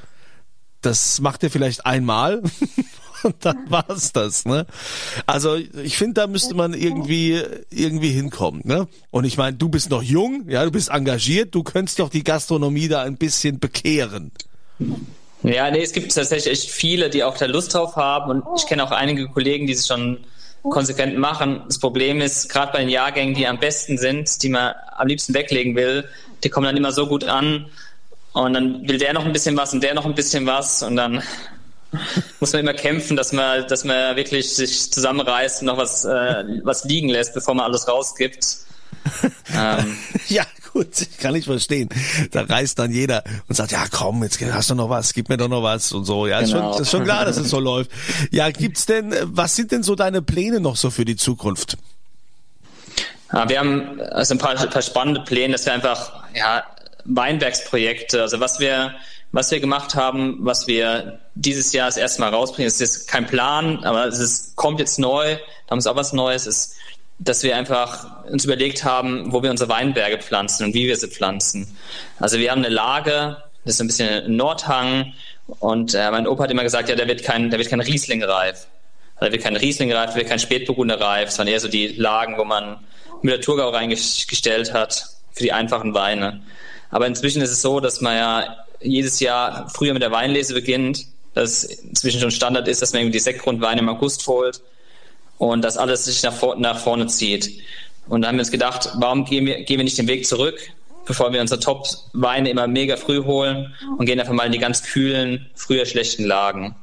Das 0.79 1.19
macht 1.19 1.43
er 1.43 1.51
vielleicht 1.51 1.85
einmal 1.85 2.41
und 3.23 3.35
dann 3.41 3.69
war's 3.69 4.13
das, 4.13 4.45
ne? 4.45 4.65
Also 5.25 5.55
ich 5.55 5.97
finde, 5.97 6.21
da 6.21 6.27
müsste 6.27 6.55
man 6.55 6.73
irgendwie 6.73 7.41
irgendwie 7.69 8.11
hinkommen, 8.11 8.61
ne? 8.63 8.87
Und 9.11 9.25
ich 9.25 9.37
meine, 9.37 9.57
du 9.57 9.67
bist 9.67 9.89
noch 9.89 10.01
jung, 10.01 10.45
ja, 10.47 10.63
du 10.63 10.71
bist 10.71 10.89
engagiert, 10.89 11.53
du 11.53 11.63
könntest 11.63 11.99
doch 11.99 12.09
die 12.09 12.23
Gastronomie 12.23 12.87
da 12.87 13.01
ein 13.01 13.17
bisschen 13.17 13.59
bekehren. 13.59 14.31
Ja, 15.43 15.71
nee, 15.71 15.81
es 15.81 15.91
gibt 15.91 16.13
tatsächlich 16.13 16.51
echt 16.51 16.71
viele, 16.71 17.09
die 17.09 17.23
auch 17.23 17.37
da 17.37 17.45
Lust 17.45 17.73
drauf 17.73 17.95
haben 17.95 18.29
und 18.29 18.43
ich 18.57 18.67
kenne 18.67 18.83
auch 18.83 18.91
einige 18.91 19.27
Kollegen, 19.27 19.65
die 19.65 19.73
es 19.73 19.87
schon 19.87 20.19
konsequent 20.63 21.17
machen. 21.17 21.63
Das 21.65 21.79
Problem 21.79 22.21
ist, 22.21 22.49
gerade 22.49 22.71
bei 22.71 22.79
den 22.79 22.89
Jahrgängen, 22.89 23.33
die 23.33 23.47
am 23.47 23.59
besten 23.59 23.97
sind, 23.97 24.43
die 24.43 24.49
man 24.49 24.75
am 24.95 25.07
liebsten 25.07 25.33
weglegen 25.33 25.75
will, 25.75 26.07
die 26.43 26.49
kommen 26.49 26.65
dann 26.65 26.77
immer 26.77 26.91
so 26.91 27.07
gut 27.07 27.23
an 27.23 27.67
und 28.33 28.53
dann 28.53 28.87
will 28.87 28.99
der 28.99 29.13
noch 29.13 29.25
ein 29.25 29.33
bisschen 29.33 29.57
was 29.57 29.73
und 29.73 29.81
der 29.81 29.95
noch 29.95 30.05
ein 30.05 30.15
bisschen 30.15 30.45
was 30.45 30.83
und 30.83 30.95
dann 30.95 31.23
muss 32.39 32.53
man 32.53 32.61
immer 32.61 32.73
kämpfen, 32.73 33.17
dass 33.17 33.33
man, 33.33 33.67
dass 33.67 33.83
man 33.83 34.15
wirklich 34.15 34.55
sich 34.55 34.91
zusammenreißt 34.91 35.61
und 35.61 35.67
noch 35.67 35.77
was, 35.77 36.05
äh, 36.05 36.43
was 36.63 36.83
liegen 36.85 37.09
lässt, 37.09 37.33
bevor 37.33 37.55
man 37.55 37.65
alles 37.65 37.87
rausgibt. 37.87 38.57
ähm, 39.55 39.97
ja, 40.27 40.45
gut, 40.83 41.07
kann 41.19 41.35
ich 41.35 41.45
verstehen. 41.45 41.89
Da 42.31 42.41
reißt 42.41 42.77
dann 42.79 42.91
jeder 42.91 43.23
und 43.47 43.55
sagt, 43.55 43.71
ja 43.71 43.85
komm, 43.89 44.23
jetzt 44.23 44.39
hast 44.41 44.69
du 44.69 44.75
noch 44.75 44.89
was, 44.89 45.13
gib 45.13 45.29
mir 45.29 45.37
doch 45.37 45.47
noch 45.47 45.63
was 45.63 45.91
und 45.91 46.05
so. 46.05 46.27
Ja, 46.27 46.41
genau. 46.41 46.45
ist, 46.45 46.51
schon, 46.51 46.61
genau. 46.61 46.79
ist 46.79 46.91
schon 46.91 47.03
klar, 47.03 47.25
dass 47.25 47.37
es 47.37 47.49
so 47.49 47.59
läuft. 47.59 47.91
Ja, 48.31 48.49
gibt's 48.49 48.85
denn, 48.85 49.13
was 49.23 49.55
sind 49.55 49.71
denn 49.71 49.83
so 49.83 49.95
deine 49.95 50.21
Pläne 50.21 50.59
noch 50.59 50.75
so 50.75 50.89
für 50.89 51.05
die 51.05 51.15
Zukunft? 51.15 51.77
Ja, 53.33 53.47
wir 53.47 53.59
haben 53.59 54.01
also 54.11 54.35
ein 54.35 54.37
paar, 54.37 54.59
ein 54.59 54.69
paar 54.69 54.81
spannende 54.81 55.21
Pläne, 55.21 55.53
dass 55.53 55.65
wir 55.65 55.73
einfach, 55.73 56.23
ja, 56.33 56.63
Weinbergsprojekte, 57.05 58.21
also 58.21 58.39
was 58.39 58.59
wir, 58.59 58.93
was 59.31 59.49
wir 59.49 59.59
gemacht 59.59 59.95
haben, 59.95 60.37
was 60.41 60.67
wir 60.67 61.19
dieses 61.35 61.71
Jahr 61.73 61.87
das 61.87 61.97
erste 61.97 62.21
Mal 62.21 62.29
rausbringen, 62.29 62.67
ist 62.67 62.79
jetzt 62.79 63.07
kein 63.07 63.25
Plan, 63.25 63.83
aber 63.83 64.05
es 64.05 64.19
ist, 64.19 64.55
kommt 64.55 64.79
jetzt 64.79 64.99
neu, 64.99 65.35
da 65.35 65.71
haben 65.71 65.83
wir 65.83 65.91
auch 65.91 65.95
was 65.95 66.13
Neues, 66.13 66.45
ist 66.45 66.75
dass 67.23 67.43
wir 67.43 67.55
einfach 67.55 68.25
uns 68.25 68.45
überlegt 68.45 68.83
haben, 68.83 69.31
wo 69.31 69.43
wir 69.43 69.51
unsere 69.51 69.69
Weinberge 69.69 70.17
pflanzen 70.17 70.65
und 70.65 70.73
wie 70.73 70.87
wir 70.87 70.97
sie 70.97 71.07
pflanzen. 71.07 71.67
Also 72.19 72.39
wir 72.39 72.49
haben 72.49 72.65
eine 72.65 72.73
Lage, 72.73 73.37
das 73.63 73.75
ist 73.75 73.81
ein 73.81 73.87
bisschen 73.87 74.35
Nordhang 74.35 75.13
und 75.59 75.93
äh, 75.93 76.09
mein 76.09 76.27
Opa 76.27 76.45
hat 76.45 76.51
immer 76.51 76.63
gesagt, 76.63 76.89
ja, 76.89 76.95
der 76.95 77.07
wird 77.07 77.23
kein, 77.23 77.51
der 77.51 77.59
wird 77.59 77.69
kein 77.69 77.81
Riesling 77.81 78.23
reif. 78.23 78.65
Also 79.15 79.25
der 79.25 79.31
wird 79.33 79.43
kein 79.43 79.55
Riesling 79.55 79.93
reif, 79.93 80.11
der 80.11 80.17
wird 80.17 80.29
kein 80.29 80.39
Spätburgunder 80.39 80.99
reif, 80.99 81.29
sondern 81.29 81.53
eher 81.53 81.59
so 81.59 81.67
die 81.67 81.89
Lagen, 81.89 82.37
wo 82.39 82.43
man 82.43 82.79
Müller-Thurgau 83.21 83.69
reingestellt 83.69 84.73
hat 84.73 85.05
für 85.31 85.43
die 85.43 85.53
einfachen 85.53 85.93
Weine. 85.93 86.41
Aber 86.89 87.05
inzwischen 87.05 87.43
ist 87.43 87.51
es 87.51 87.61
so, 87.61 87.79
dass 87.79 88.01
man 88.01 88.17
ja 88.17 88.65
jedes 88.79 89.19
Jahr 89.19 89.69
früher 89.69 89.93
mit 89.93 90.01
der 90.01 90.11
Weinlese 90.11 90.55
beginnt, 90.55 91.05
dass 91.35 91.63
inzwischen 91.63 92.19
schon 92.19 92.31
Standard 92.31 92.67
ist, 92.67 92.81
dass 92.81 92.93
man 92.93 93.03
irgendwie 93.03 93.17
die 93.17 93.23
Sektgrundweine 93.23 93.81
im 93.81 93.89
August 93.89 94.25
holt 94.25 94.61
und 95.41 95.63
das 95.63 95.75
alles 95.75 96.05
sich 96.05 96.21
nach, 96.21 96.33
vor, 96.33 96.55
nach 96.57 96.77
vorne 96.77 97.07
zieht. 97.07 97.63
Und 98.07 98.21
da 98.21 98.27
haben 98.27 98.35
wir 98.35 98.41
uns 98.41 98.51
gedacht, 98.51 98.91
warum 98.97 99.25
gehen 99.25 99.47
wir, 99.47 99.63
gehen 99.63 99.77
wir 99.79 99.83
nicht 99.83 99.97
den 99.97 100.05
Weg 100.07 100.27
zurück, 100.27 100.59
bevor 101.07 101.33
wir 101.33 101.41
unsere 101.41 101.59
Top-Weine 101.59 102.51
immer 102.51 102.67
mega 102.67 102.95
früh 102.95 103.23
holen 103.23 103.73
und 103.97 104.05
gehen 104.05 104.19
einfach 104.19 104.33
mal 104.33 104.45
in 104.45 104.51
die 104.51 104.59
ganz 104.59 104.83
kühlen, 104.83 105.49
früher 105.55 105.87
schlechten 105.87 106.25
Lagen. 106.25 106.75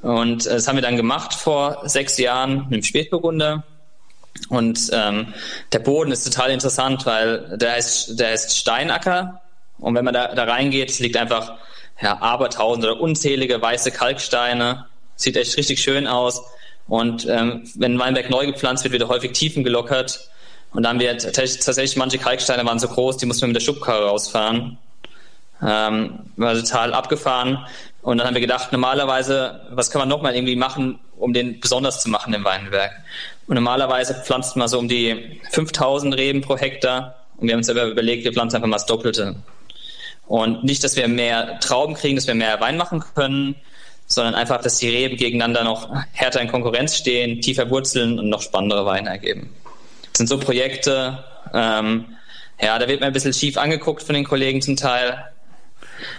Und 0.00 0.46
äh, 0.46 0.50
das 0.50 0.68
haben 0.68 0.76
wir 0.76 0.82
dann 0.82 0.96
gemacht 0.96 1.34
vor 1.34 1.82
sechs 1.86 2.18
Jahren 2.18 2.66
mit 2.70 2.72
dem 2.72 2.82
Spätburgunder. 2.84 3.64
Und 4.48 4.88
ähm, 4.92 5.34
der 5.72 5.80
Boden 5.80 6.12
ist 6.12 6.22
total 6.22 6.52
interessant, 6.52 7.04
weil 7.04 7.58
der 7.58 7.78
ist, 7.78 8.14
der 8.14 8.32
ist 8.32 8.56
Steinacker. 8.56 9.40
Und 9.78 9.96
wenn 9.96 10.04
man 10.04 10.14
da, 10.14 10.36
da 10.36 10.44
reingeht, 10.44 10.88
es 10.88 11.00
liegt 11.00 11.16
einfach 11.16 11.54
ja, 12.00 12.16
abertausende 12.22 12.92
oder 12.92 13.00
unzählige 13.00 13.60
weiße 13.60 13.90
Kalksteine. 13.90 14.86
Sieht 15.16 15.36
echt 15.36 15.56
richtig 15.56 15.82
schön 15.82 16.06
aus. 16.06 16.44
Und 16.88 17.26
ähm, 17.28 17.62
wenn 17.76 17.98
Weinberg 17.98 18.30
neu 18.30 18.46
gepflanzt 18.46 18.84
wird, 18.84 18.92
wird 18.92 19.02
er 19.02 19.08
häufig 19.08 19.32
Tiefen 19.32 19.64
gelockert. 19.64 20.28
Und 20.72 20.84
dann 20.84 20.98
wird 20.98 21.22
tatsächlich 21.22 21.96
manche 21.96 22.18
Kalksteine 22.18 22.64
waren 22.64 22.78
so 22.78 22.88
groß, 22.88 23.18
die 23.18 23.26
mussten 23.26 23.42
wir 23.42 23.48
mit 23.48 23.56
der 23.56 23.60
Schubkarre 23.60 24.06
rausfahren. 24.06 24.78
Ähm, 25.64 26.18
war 26.36 26.54
total 26.54 26.92
abgefahren. 26.92 27.66
Und 28.00 28.18
dann 28.18 28.26
haben 28.26 28.34
wir 28.34 28.40
gedacht, 28.40 28.72
normalerweise, 28.72 29.60
was 29.70 29.90
kann 29.90 30.00
man 30.00 30.08
nochmal 30.08 30.34
irgendwie 30.34 30.56
machen, 30.56 30.98
um 31.16 31.32
den 31.32 31.60
besonders 31.60 32.02
zu 32.02 32.10
machen 32.10 32.34
im 32.34 32.44
Weinberg? 32.44 32.90
Und 33.46 33.54
normalerweise 33.54 34.14
pflanzt 34.14 34.56
man 34.56 34.66
so 34.66 34.78
um 34.78 34.88
die 34.88 35.40
5000 35.50 36.16
Reben 36.16 36.40
pro 36.40 36.56
Hektar. 36.56 37.16
Und 37.36 37.46
wir 37.46 37.54
haben 37.54 37.60
uns 37.60 37.68
aber 37.68 37.84
überlegt, 37.84 38.24
wir 38.24 38.32
pflanzen 38.32 38.56
einfach 38.56 38.68
mal 38.68 38.76
das 38.76 38.86
Doppelte. 38.86 39.36
Und 40.26 40.64
nicht, 40.64 40.82
dass 40.82 40.96
wir 40.96 41.06
mehr 41.06 41.60
Trauben 41.60 41.94
kriegen, 41.94 42.16
dass 42.16 42.26
wir 42.26 42.34
mehr 42.34 42.60
Wein 42.60 42.76
machen 42.76 43.04
können, 43.14 43.54
sondern 44.14 44.34
einfach, 44.34 44.60
dass 44.60 44.78
die 44.78 44.88
Reben 44.88 45.16
gegeneinander 45.16 45.64
noch 45.64 45.88
härter 46.12 46.40
in 46.40 46.48
Konkurrenz 46.48 46.96
stehen, 46.96 47.40
tiefer 47.40 47.70
wurzeln 47.70 48.18
und 48.18 48.28
noch 48.28 48.42
spannendere 48.42 48.86
Weine 48.86 49.10
ergeben. 49.10 49.50
Das 50.12 50.18
sind 50.18 50.28
so 50.28 50.38
Projekte, 50.38 51.24
ähm, 51.54 52.06
ja, 52.60 52.78
da 52.78 52.86
wird 52.88 53.00
man 53.00 53.08
ein 53.08 53.12
bisschen 53.12 53.32
schief 53.32 53.56
angeguckt 53.56 54.02
von 54.02 54.14
den 54.14 54.24
Kollegen 54.24 54.62
zum 54.62 54.76
Teil, 54.76 55.24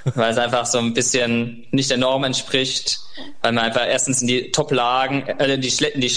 weil 0.05 0.31
es 0.31 0.37
einfach 0.37 0.65
so 0.65 0.77
ein 0.77 0.93
bisschen 0.93 1.65
nicht 1.71 1.89
der 1.89 1.97
Norm 1.97 2.23
entspricht, 2.23 2.99
weil 3.41 3.51
man 3.51 3.65
einfach 3.65 3.87
erstens 3.87 4.21
in 4.21 4.27
die 4.27 4.51
Top-Lagen, 4.51 5.27
äh, 5.27 5.57
die, 5.57 5.85
in 5.85 6.01
die 6.01 6.11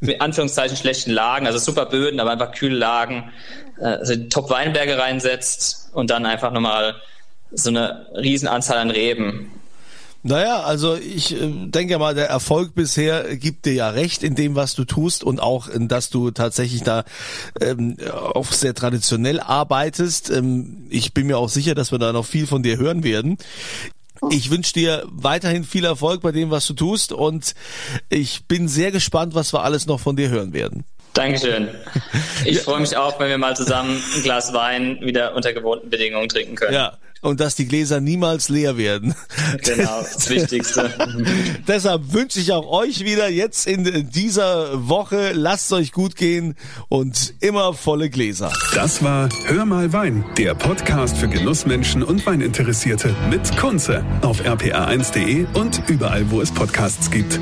in 0.00 0.20
Anführungszeichen 0.20 0.76
schlechten 0.76 1.10
Lagen, 1.10 1.46
also 1.46 1.58
super 1.58 1.86
Böden, 1.86 2.20
aber 2.20 2.32
einfach 2.32 2.52
kühle 2.52 2.76
Lagen, 2.76 3.32
äh, 3.78 3.84
also 3.84 4.16
Top-Weinberge 4.16 4.98
reinsetzt 4.98 5.90
und 5.94 6.10
dann 6.10 6.26
einfach 6.26 6.52
nochmal 6.52 6.96
so 7.50 7.70
eine 7.70 8.06
Riesenanzahl 8.14 8.78
an 8.78 8.90
Reben. 8.90 9.50
Naja, 10.22 10.62
also 10.62 10.96
ich 10.96 11.32
äh, 11.32 11.48
denke 11.66 11.98
mal, 11.98 12.14
der 12.14 12.28
Erfolg 12.28 12.74
bisher 12.74 13.36
gibt 13.36 13.66
dir 13.66 13.74
ja 13.74 13.90
recht 13.90 14.22
in 14.24 14.34
dem, 14.34 14.56
was 14.56 14.74
du 14.74 14.84
tust 14.84 15.22
und 15.22 15.40
auch, 15.40 15.68
dass 15.72 16.10
du 16.10 16.32
tatsächlich 16.32 16.82
da 16.82 17.04
ähm, 17.60 17.96
auch 18.34 18.50
sehr 18.52 18.74
traditionell 18.74 19.38
arbeitest. 19.38 20.30
Ähm, 20.30 20.86
ich 20.90 21.14
bin 21.14 21.28
mir 21.28 21.38
auch 21.38 21.48
sicher, 21.48 21.74
dass 21.74 21.92
wir 21.92 21.98
da 21.98 22.12
noch 22.12 22.26
viel 22.26 22.46
von 22.46 22.62
dir 22.62 22.78
hören 22.78 23.04
werden. 23.04 23.38
Ich 24.30 24.50
wünsche 24.50 24.72
dir 24.72 25.04
weiterhin 25.06 25.62
viel 25.62 25.84
Erfolg 25.84 26.22
bei 26.22 26.32
dem, 26.32 26.50
was 26.50 26.66
du 26.66 26.74
tust 26.74 27.12
und 27.12 27.54
ich 28.08 28.46
bin 28.46 28.66
sehr 28.66 28.90
gespannt, 28.90 29.36
was 29.36 29.52
wir 29.52 29.62
alles 29.62 29.86
noch 29.86 30.00
von 30.00 30.16
dir 30.16 30.28
hören 30.28 30.52
werden. 30.52 30.84
Dankeschön. 31.14 31.68
Ich 32.44 32.58
freue 32.62 32.80
mich 32.80 32.96
auch, 32.96 33.18
wenn 33.20 33.28
wir 33.28 33.38
mal 33.38 33.56
zusammen 33.56 34.00
ein 34.16 34.22
Glas 34.22 34.52
Wein 34.52 34.98
wieder 35.00 35.34
unter 35.34 35.52
gewohnten 35.52 35.90
Bedingungen 35.90 36.28
trinken 36.28 36.56
können. 36.56 36.74
Ja, 36.74 36.96
und 37.22 37.40
dass 37.40 37.54
die 37.54 37.66
Gläser 37.66 38.00
niemals 38.00 38.48
leer 38.48 38.76
werden. 38.76 39.14
Genau, 39.64 40.02
das 40.14 40.28
Wichtigste. 40.28 40.92
Deshalb 41.66 42.12
wünsche 42.12 42.40
ich 42.40 42.52
auch 42.52 42.66
euch 42.66 43.04
wieder 43.04 43.28
jetzt 43.28 43.66
in 43.66 44.10
dieser 44.10 44.88
Woche, 44.88 45.32
lasst 45.32 45.66
es 45.66 45.72
euch 45.72 45.92
gut 45.92 46.16
gehen 46.16 46.54
und 46.88 47.34
immer 47.40 47.74
volle 47.74 48.10
Gläser. 48.10 48.52
Das 48.74 49.02
war 49.02 49.28
Hör 49.46 49.64
mal 49.64 49.92
Wein, 49.92 50.24
der 50.36 50.54
Podcast 50.54 51.16
für 51.16 51.28
Genussmenschen 51.28 52.02
und 52.02 52.24
Weininteressierte 52.26 53.14
mit 53.30 53.56
Kunze 53.56 54.04
auf 54.22 54.42
rpa1.de 54.42 55.46
und 55.54 55.82
überall, 55.88 56.30
wo 56.30 56.40
es 56.40 56.52
Podcasts 56.52 57.10
gibt. 57.10 57.40